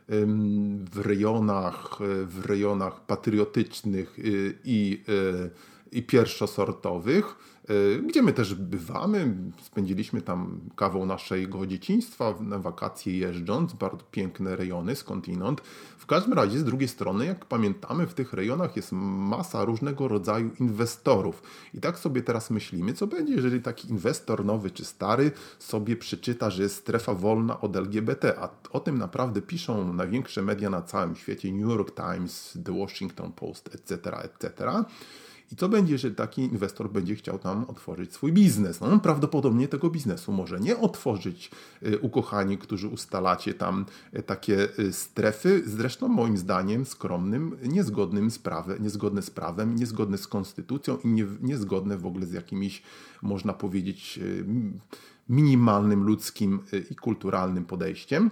w 0.08 1.00
rejonach, 1.02 1.98
w 2.26 2.46
rejonach 2.46 3.06
patriotycznych 3.06 4.18
y, 4.18 4.58
i, 4.64 5.02
y, 5.08 5.50
i 5.94 6.02
pierwszosortowych 6.02 7.36
Y, 7.70 8.02
gdzie 8.06 8.22
my 8.22 8.32
też 8.32 8.54
bywamy. 8.54 9.34
Spędziliśmy 9.62 10.22
tam 10.22 10.60
kawał 10.76 11.06
naszego 11.06 11.66
dzieciństwa 11.66 12.34
na 12.40 12.58
wakacje 12.58 13.18
jeżdżąc, 13.18 13.72
bardzo 13.72 14.04
piękne 14.10 14.56
rejony 14.56 14.96
skądinąd. 14.96 15.60
W 15.98 16.06
każdym 16.06 16.32
razie, 16.32 16.58
z 16.58 16.64
drugiej 16.64 16.88
strony, 16.88 17.26
jak 17.26 17.44
pamiętamy, 17.44 18.06
w 18.06 18.14
tych 18.14 18.32
rejonach 18.32 18.76
jest 18.76 18.92
masa 18.92 19.64
różnego 19.64 20.08
rodzaju 20.08 20.50
inwestorów. 20.60 21.42
I 21.74 21.80
tak 21.80 21.98
sobie 21.98 22.22
teraz 22.22 22.50
myślimy, 22.50 22.92
co 22.92 23.06
będzie, 23.06 23.34
jeżeli 23.34 23.62
taki 23.62 23.90
inwestor 23.90 24.44
nowy 24.44 24.70
czy 24.70 24.84
stary 24.84 25.30
sobie 25.58 25.96
przeczyta, 25.96 26.50
że 26.50 26.62
jest 26.62 26.76
strefa 26.76 27.14
wolna 27.14 27.60
od 27.60 27.76
LGBT, 27.76 28.38
a 28.38 28.48
o 28.70 28.80
tym 28.80 28.98
naprawdę 28.98 29.42
piszą 29.42 29.94
największe 29.94 30.42
media 30.42 30.70
na 30.70 30.82
całym 30.82 31.16
świecie, 31.16 31.52
New 31.52 31.70
York 31.70 31.94
Times, 31.94 32.58
The 32.64 32.78
Washington 32.78 33.32
Post, 33.32 33.74
etc., 33.74 34.16
etc., 34.22 34.84
i 35.54 35.56
co 35.56 35.68
będzie, 35.68 35.92
jeżeli 35.92 36.14
taki 36.14 36.42
inwestor 36.42 36.90
będzie 36.90 37.14
chciał 37.14 37.38
tam 37.38 37.64
otworzyć 37.64 38.12
swój 38.12 38.32
biznes? 38.32 38.80
No, 38.80 38.86
on 38.86 39.00
prawdopodobnie 39.00 39.68
tego 39.68 39.90
biznesu 39.90 40.32
może 40.32 40.60
nie 40.60 40.78
otworzyć, 40.78 41.50
y, 41.82 41.98
ukochani, 41.98 42.58
którzy 42.58 42.88
ustalacie 42.88 43.54
tam 43.54 43.86
y, 44.18 44.22
takie 44.22 44.68
y, 44.78 44.92
strefy, 44.92 45.62
zresztą 45.66 46.08
moim 46.08 46.36
zdaniem 46.36 46.84
skromnym, 46.84 47.56
niezgodnym 47.62 48.30
z 48.30 48.38
prawem, 48.38 48.82
niezgodne 48.82 49.22
z 49.22 49.30
prawem, 49.30 49.76
niezgodne 49.76 50.18
z 50.18 50.28
konstytucją 50.28 50.98
i 51.04 51.08
nie, 51.08 51.26
niezgodne 51.42 51.98
w 51.98 52.06
ogóle 52.06 52.26
z 52.26 52.32
jakimiś, 52.32 52.82
można 53.22 53.52
powiedzieć, 53.52 54.20
minimalnym 55.28 56.02
ludzkim 56.04 56.60
i 56.90 56.96
kulturalnym 56.96 57.64
podejściem. 57.64 58.30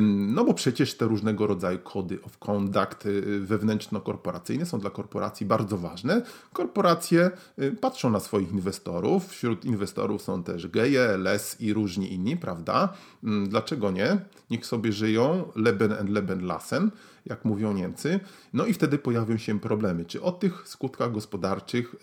No 0.00 0.44
bo 0.44 0.54
przecież 0.54 0.94
te 0.94 1.04
różnego 1.04 1.46
rodzaju 1.46 1.78
kody 1.78 2.18
of 2.22 2.38
conduct 2.38 3.06
y, 3.06 3.40
wewnętrzno-korporacyjne 3.40 4.64
są 4.64 4.80
dla 4.80 4.90
korporacji 4.90 5.46
bardzo 5.46 5.78
ważne. 5.78 6.22
Korporacje 6.52 7.30
y, 7.58 7.72
patrzą 7.80 8.10
na 8.10 8.20
swoich 8.20 8.52
inwestorów. 8.52 9.28
Wśród 9.28 9.64
inwestorów 9.64 10.22
są 10.22 10.42
też 10.42 10.68
geje, 10.68 11.16
les 11.16 11.60
i 11.60 11.72
różni 11.72 12.12
inni, 12.12 12.36
prawda? 12.36 12.92
Dlaczego 13.48 13.90
nie? 13.90 14.18
Niech 14.50 14.66
sobie 14.66 14.92
żyją 14.92 15.44
leben 15.56 15.92
and 15.92 16.10
leben 16.10 16.46
lassen, 16.46 16.90
jak 17.26 17.44
mówią 17.44 17.72
Niemcy. 17.72 18.20
No 18.52 18.66
i 18.66 18.72
wtedy 18.72 18.98
pojawią 18.98 19.36
się 19.36 19.60
problemy. 19.60 20.04
Czy 20.04 20.22
o 20.22 20.32
tych 20.32 20.68
skutkach 20.68 21.12
gospodarczych 21.12 21.96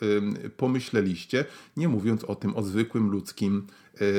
pomyśleliście, 0.57 1.45
nie 1.77 1.87
mówiąc 1.87 2.23
o 2.23 2.35
tym 2.35 2.55
o 2.55 2.63
zwykłym 2.63 3.09
ludzkim 3.09 3.67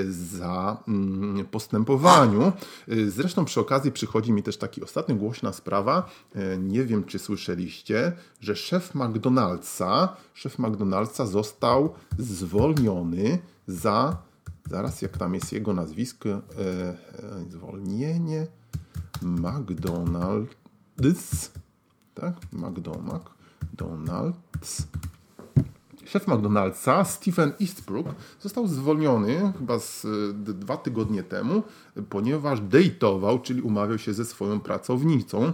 za 0.09 0.83
mm, 0.89 1.45
postępowaniu. 1.45 2.53
Y, 2.89 3.11
zresztą 3.11 3.45
przy 3.45 3.61
okazji 3.61 3.93
przychodzi 3.93 4.33
mi 4.33 4.43
też 4.43 4.57
taki 4.57 4.83
ostatnio 4.83 5.15
głośna 5.15 5.53
sprawa, 5.53 6.11
y, 6.37 6.59
nie 6.59 6.85
wiem 6.85 7.05
czy 7.05 7.19
słyszeliście, 7.19 8.13
że 8.41 8.57
szef 8.57 8.95
McDonald'sa, 8.95 10.09
szef 10.35 10.59
McDonald'sa 10.59 11.27
został 11.27 11.95
zwolniony 12.19 13.39
za, 13.67 14.17
zaraz 14.71 15.03
jak 15.03 15.19
tam 15.19 15.35
jest 15.35 15.53
jego 15.53 15.73
nazwisko, 15.73 16.29
e, 16.29 16.39
e, 16.39 16.41
zwolnienie 17.51 18.47
McDonald's, 19.23 20.49
tak? 22.15 22.35
McDonald's 22.53 23.45
szef 26.07 26.27
McDonald'sa, 26.27 27.05
Stephen 27.05 27.53
Eastbrook, 27.61 28.07
został 28.41 28.67
zwolniony 28.67 29.53
chyba 29.59 29.79
z 29.79 30.07
dwa 30.37 30.77
tygodnie 30.77 31.23
temu, 31.23 31.63
ponieważ 32.11 32.61
dejtował, 32.61 33.41
czyli 33.41 33.63
umawiał 33.63 33.99
się 33.99 34.15
ze 34.15 34.25
swoją 34.25 34.61
pracownicą. 34.61 35.53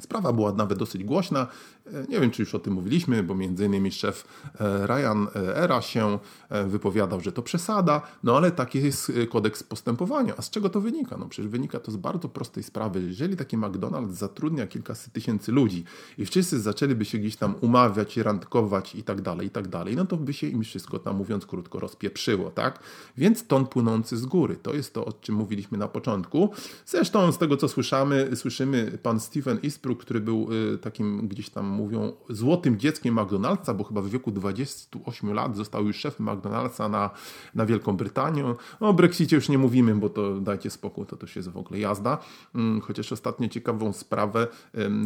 Sprawa 0.00 0.32
była 0.32 0.52
nawet 0.52 0.78
dosyć 0.78 1.04
głośna. 1.04 1.46
E, 1.92 2.06
nie 2.08 2.20
wiem, 2.20 2.30
czy 2.30 2.42
już 2.42 2.54
o 2.54 2.58
tym 2.58 2.74
mówiliśmy, 2.74 3.22
bo 3.22 3.34
między 3.34 3.66
innymi 3.66 3.92
szef 3.92 4.24
e, 4.60 4.86
Ryan 4.86 5.26
e, 5.36 5.56
Era 5.56 5.82
się 5.82 6.18
wypowiadał, 6.66 7.20
że 7.20 7.32
to 7.32 7.42
przesada, 7.42 8.02
no 8.22 8.36
ale 8.36 8.50
taki 8.50 8.82
jest 8.82 9.12
kodeks 9.30 9.62
postępowania. 9.62 10.34
A 10.36 10.42
z 10.42 10.50
czego 10.50 10.68
to 10.68 10.80
wynika? 10.80 11.16
No 11.16 11.28
przecież 11.28 11.50
wynika 11.50 11.80
to 11.80 11.90
z 11.90 11.96
bardzo 11.96 12.28
prostej 12.28 12.62
sprawy. 12.62 13.02
Jeżeli 13.02 13.36
taki 13.36 13.58
McDonald's 13.58 14.10
zatrudnia 14.12 14.66
kilkaset 14.66 15.12
tysięcy 15.12 15.52
ludzi 15.52 15.84
i 16.18 16.26
wszyscy 16.26 16.60
zaczęliby 16.60 17.04
się 17.04 17.18
gdzieś 17.18 17.36
tam 17.36 17.54
umawiać, 17.60 18.16
randkować 18.16 18.94
i 18.94 19.02
tak 19.02 19.20
dalej, 19.20 19.46
i 19.46 19.50
tak 19.50 19.68
dalej, 19.68 19.96
no 19.96 20.04
to 20.04 20.16
by 20.16 20.32
się 20.32 20.46
im 20.46 20.62
wszystko 20.62 20.98
tam, 20.98 21.16
mówiąc 21.16 21.46
krótko, 21.46 21.80
rozpieprzyło, 21.80 22.50
tak? 22.50 22.78
Więc 23.16 23.46
ton 23.46 23.66
płynący 23.66 24.16
z 24.16 24.26
góry, 24.26 24.56
to 24.56 24.74
jest 24.74 24.94
to, 24.94 25.04
o 25.04 25.12
czym 25.12 25.34
mówiliśmy 25.34 25.78
na 25.78 25.88
początku. 25.88 26.50
Zresztą 26.86 27.32
z 27.32 27.38
tego, 27.38 27.56
co 27.56 27.68
słyszymy, 27.68 28.36
słyszymy 28.36 28.98
pan 29.02 29.20
Stephen 29.20 29.58
Eastbrook, 29.64 30.00
który 30.00 30.20
był 30.20 30.48
takim 30.80 31.28
gdzieś 31.28 31.50
tam 31.50 31.81
mówią 31.82 32.12
złotym 32.28 32.78
dzieckiem 32.78 33.14
McDonald'sa, 33.14 33.76
bo 33.76 33.84
chyba 33.84 34.02
w 34.02 34.08
wieku 34.08 34.30
28 34.30 35.32
lat 35.32 35.56
został 35.56 35.86
już 35.86 35.96
szefem 35.96 36.26
McDonald'sa 36.26 36.90
na, 36.90 37.10
na 37.54 37.66
Wielką 37.66 37.96
Brytanię. 37.96 38.54
O 38.80 38.92
Brexicie 38.92 39.36
już 39.36 39.48
nie 39.48 39.58
mówimy, 39.58 39.94
bo 39.94 40.08
to 40.08 40.40
dajcie 40.40 40.70
spokój, 40.70 41.06
to 41.06 41.16
też 41.16 41.36
jest 41.36 41.48
w 41.48 41.56
ogóle 41.56 41.80
jazda. 41.80 42.18
Mm, 42.54 42.80
chociaż 42.80 43.12
ostatnio 43.12 43.48
ciekawą 43.48 43.92
sprawę 43.92 44.48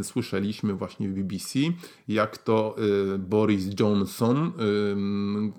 słyszeliśmy 0.02 0.74
właśnie 0.74 1.08
w 1.08 1.12
BBC, 1.12 1.58
jak 2.08 2.38
to 2.38 2.76
um, 2.78 3.26
Boris 3.26 3.80
Johnson, 3.80 4.52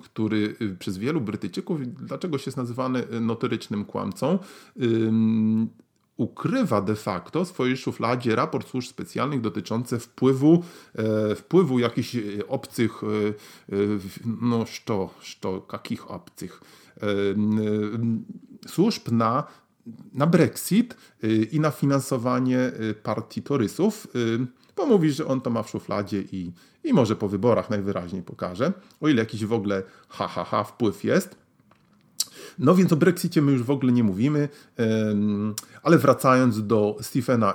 który 0.04 0.56
y, 0.62 0.76
przez 0.80 0.98
wielu 0.98 1.22
Brytyjczyków, 1.22 1.94
dlaczego 1.94 2.38
się 2.38 2.44
jest 2.46 2.58
nazywany 2.58 3.04
y, 3.14 3.22
notorycznym 3.22 3.86
kłamcą, 3.86 4.40
ukrywa 6.18 6.82
de 6.82 6.96
facto 6.96 7.46
w 7.46 7.48
swojej 7.48 7.78
szufladzie 7.78 8.36
raport 8.36 8.70
służb 8.70 8.90
specjalnych 8.90 9.42
dotyczący 9.42 10.00
wpływu, 10.00 10.64
e, 10.96 11.36
wpływu 11.36 11.80
jakichś 11.80 12.16
e, 12.16 12.20
obcych, 12.48 13.02
e, 13.04 13.08
e, 13.08 13.78
no 14.42 14.66
što, 14.66 15.10
što, 15.20 15.68
jakich 15.74 16.12
obcych 16.12 16.62
e, 16.98 17.08
służb 18.68 19.12
na, 19.12 19.44
na 20.14 20.28
Brexit 20.28 20.98
e, 21.24 21.28
i 21.28 21.60
na 21.60 21.72
finansowanie 21.72 22.72
partii 23.04 23.42
torysów, 23.42 24.08
bo 24.76 24.86
mówi, 24.86 25.12
że 25.12 25.28
on 25.28 25.42
to 25.42 25.50
ma 25.50 25.64
w 25.64 25.70
szufladzie 25.70 26.22
i, 26.32 26.52
i 26.84 26.94
może 26.94 27.16
po 27.16 27.28
wyborach 27.28 27.70
najwyraźniej 27.70 28.24
pokaże, 28.24 28.74
o 29.02 29.08
ile 29.08 29.20
jakiś 29.20 29.46
w 29.46 29.54
ogóle 29.54 29.84
ha, 30.10 30.28
ha, 30.28 30.44
ha 30.44 30.64
wpływ 30.64 31.04
jest. 31.04 31.47
No 32.60 32.76
więc 32.76 32.94
o 32.94 32.96
Brexicie 32.96 33.42
my 33.42 33.52
już 33.52 33.64
w 33.64 33.72
ogóle 33.72 33.92
nie 33.92 34.04
mówimy, 34.04 34.50
ale 35.84 35.98
wracając 35.98 36.68
do 36.68 36.98
Stephena 37.02 37.54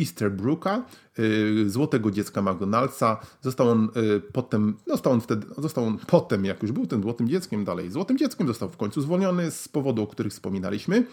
Easterbrooka, 0.00 0.84
y, 1.18 1.70
złotego 1.70 2.10
dziecka 2.10 2.42
McDonald'sa. 2.42 3.16
Został 3.40 3.68
on 3.68 3.88
y, 3.96 4.20
potem, 4.32 4.76
został 4.86 5.12
on 5.12 5.20
wtedy, 5.20 5.46
został 5.58 5.84
on 5.84 5.98
potem, 6.06 6.44
jak 6.44 6.62
już 6.62 6.72
był 6.72 6.86
tym 6.86 7.02
złotym 7.02 7.28
dzieckiem 7.28 7.64
dalej, 7.64 7.90
złotym 7.90 8.18
dzieckiem 8.18 8.46
został 8.46 8.68
w 8.68 8.76
końcu 8.76 9.00
zwolniony 9.00 9.50
z 9.50 9.68
powodu, 9.68 10.02
o 10.02 10.06
których 10.06 10.32
wspominaliśmy. 10.32 11.06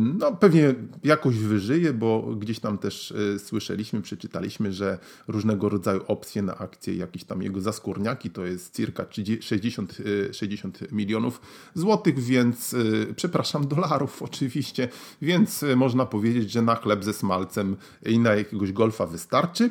No, 0.00 0.36
pewnie 0.36 0.74
jakoś 1.04 1.36
wyżyje, 1.36 1.92
bo 1.92 2.22
gdzieś 2.36 2.60
tam 2.60 2.78
też 2.78 3.14
słyszeliśmy, 3.38 4.02
przeczytaliśmy, 4.02 4.72
że 4.72 4.98
różnego 5.28 5.68
rodzaju 5.68 6.00
opcje 6.08 6.42
na 6.42 6.58
akcje, 6.58 6.94
jakieś 6.94 7.24
tam 7.24 7.42
jego 7.42 7.60
zaskórniaki, 7.60 8.30
to 8.30 8.44
jest 8.44 8.76
circa 8.76 9.06
60, 9.40 9.96
60 10.32 10.92
milionów 10.92 11.40
złotych, 11.74 12.18
więc 12.18 12.74
przepraszam, 13.16 13.68
dolarów 13.68 14.22
oczywiście, 14.22 14.88
więc 15.22 15.64
można 15.76 16.06
powiedzieć, 16.06 16.50
że 16.50 16.62
na 16.62 16.74
chleb 16.74 17.04
ze 17.04 17.12
smalcem 17.12 17.76
i 18.06 18.18
na 18.18 18.34
jakiegoś 18.34 18.72
golfa 18.72 19.06
wystarczy. 19.06 19.70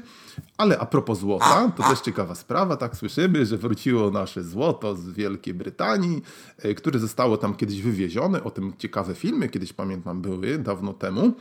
Ale 0.57 0.79
a 0.79 0.85
propos 0.85 1.19
złota, 1.19 1.71
to 1.77 1.83
też 1.83 1.99
ciekawa 1.99 2.35
sprawa, 2.35 2.77
tak 2.77 2.97
słyszymy, 2.97 3.45
że 3.45 3.57
wróciło 3.57 4.11
nasze 4.11 4.43
złoto 4.43 4.95
z 4.95 5.09
Wielkiej 5.09 5.53
Brytanii, 5.53 6.21
które 6.77 6.99
zostało 6.99 7.37
tam 7.37 7.55
kiedyś 7.55 7.81
wywiezione. 7.81 8.43
O 8.43 8.51
tym 8.51 8.73
ciekawe 8.77 9.15
filmy 9.15 9.49
kiedyś 9.49 9.73
pamiętam 9.81 10.21
były 10.21 10.57
dawno 10.57 10.93
temu. 10.93 11.33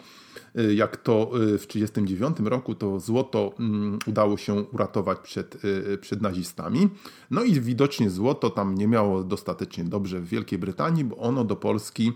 Y, 0.58 0.74
jak 0.74 0.96
to 0.96 1.30
y, 1.54 1.58
w 1.58 1.66
1939 1.66 2.50
roku 2.50 2.74
to 2.74 3.00
złoto 3.00 3.52
mm, 3.58 3.98
udało 4.06 4.36
się 4.36 4.54
uratować 4.54 5.18
przed, 5.18 5.64
y, 5.64 5.98
przed 6.00 6.22
nazistami. 6.22 6.88
No 7.30 7.42
i 7.42 7.60
widocznie 7.60 8.10
złoto 8.10 8.50
tam 8.50 8.74
nie 8.74 8.88
miało 8.88 9.24
dostatecznie 9.24 9.84
dobrze 9.84 10.20
w 10.20 10.28
Wielkiej 10.28 10.58
Brytanii, 10.58 11.04
bo 11.04 11.16
ono 11.16 11.44
do 11.44 11.56
Polski 11.56 12.12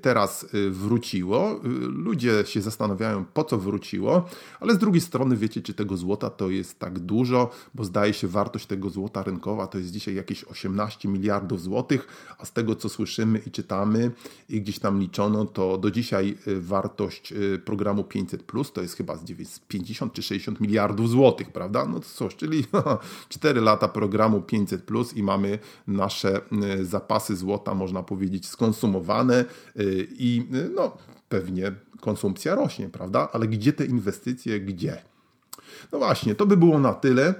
teraz 0.00 0.46
wróciło. 0.70 1.60
Ludzie 1.88 2.44
się 2.46 2.62
zastanawiają, 2.62 3.24
po 3.24 3.44
co 3.44 3.58
wróciło, 3.58 4.24
ale 4.60 4.74
z 4.74 4.78
drugiej 4.78 5.00
strony 5.00 5.36
wiecie, 5.36 5.62
czy 5.62 5.74
tego 5.74 5.96
złota 5.96 6.30
to 6.30 6.50
jest 6.50 6.78
tak 6.78 6.98
dużo, 6.98 7.50
bo 7.74 7.84
zdaje 7.84 8.12
się 8.12 8.28
wartość 8.28 8.66
tego 8.66 8.90
złota 8.90 9.22
rynkowa 9.22 9.66
to 9.66 9.78
jest 9.78 9.90
dzisiaj 9.90 10.14
jakieś 10.14 10.44
18 10.44 11.08
miliardów 11.08 11.62
złotych, 11.62 12.06
a 12.38 12.44
z 12.44 12.52
tego 12.52 12.74
co 12.74 12.88
słyszymy 12.88 13.38
i 13.46 13.50
czytamy 13.50 14.10
i 14.48 14.60
gdzieś 14.60 14.78
tam 14.78 15.00
liczono, 15.00 15.44
to 15.44 15.78
do 15.78 15.90
dzisiaj 15.90 16.38
wartość 16.60 17.34
programu 17.64 18.04
500, 18.04 18.42
to 18.74 18.82
jest 18.82 18.96
chyba 18.96 19.16
z 19.16 19.58
50 19.68 20.12
czy 20.12 20.22
60 20.22 20.60
miliardów 20.60 21.10
złotych, 21.10 21.52
prawda? 21.52 21.86
No 21.86 22.00
cóż, 22.00 22.36
czyli 22.36 22.64
4 23.28 23.60
lata 23.60 23.88
programu 23.88 24.40
500 24.40 24.86
i 25.16 25.22
mamy 25.22 25.58
nasze 25.86 26.40
y, 26.80 26.84
zapasy 26.84 27.36
złota, 27.36 27.74
można 27.74 28.02
powiedzieć, 28.02 28.46
skonsumowane 28.46 29.44
y, 29.80 30.08
i 30.18 30.46
y, 30.54 30.70
no 30.74 30.96
pewnie 31.28 31.72
konsumpcja 32.00 32.54
rośnie, 32.54 32.88
prawda? 32.88 33.28
Ale 33.32 33.48
gdzie 33.48 33.72
te 33.72 33.84
inwestycje, 33.84 34.60
gdzie? 34.60 35.02
No 35.92 35.98
właśnie, 35.98 36.34
to 36.34 36.46
by 36.46 36.56
było 36.56 36.78
na 36.78 36.94
tyle. 36.94 37.34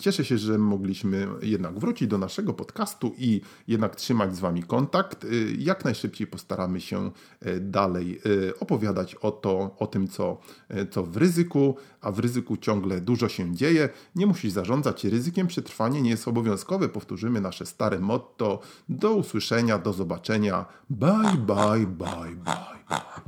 Cieszę 0.00 0.24
się, 0.24 0.38
że 0.38 0.58
mogliśmy 0.58 1.28
jednak 1.42 1.78
wrócić 1.78 2.08
do 2.08 2.18
naszego 2.18 2.54
podcastu 2.54 3.14
i 3.18 3.40
jednak 3.68 3.96
trzymać 3.96 4.36
z 4.36 4.40
Wami 4.40 4.62
kontakt. 4.62 5.24
Y, 5.24 5.56
jak 5.58 5.84
najszybciej 5.84 6.26
postaramy 6.26 6.80
się 6.80 7.10
y, 7.46 7.60
dalej 7.60 8.20
y, 8.26 8.58
opowiadać 8.60 9.14
o, 9.14 9.30
to, 9.30 9.76
o 9.78 9.86
tym, 9.86 10.08
co, 10.08 10.38
co 10.90 11.02
w 11.02 11.16
ryzyku, 11.16 11.76
a 12.00 12.12
w 12.12 12.18
ryzyku 12.18 12.56
ciągle 12.56 13.00
dużo 13.00 13.28
się 13.28 13.54
dzieje. 13.54 13.88
Nie 14.14 14.26
musisz 14.26 14.52
zarządzać 14.52 15.04
ryzykiem, 15.04 15.46
przetrwanie 15.46 16.02
nie 16.02 16.10
jest 16.10 16.28
obowiązkowe. 16.28 16.88
Powtórzymy 16.88 17.40
nasze 17.40 17.66
stare 17.66 18.00
motto. 18.00 18.60
Do 18.88 19.14
usłyszenia, 19.14 19.78
do 19.78 19.92
zobaczenia. 19.92 20.64
Bye, 20.90 21.36
bye, 21.46 21.86
bye. 21.86 22.36
bye. 22.44 23.27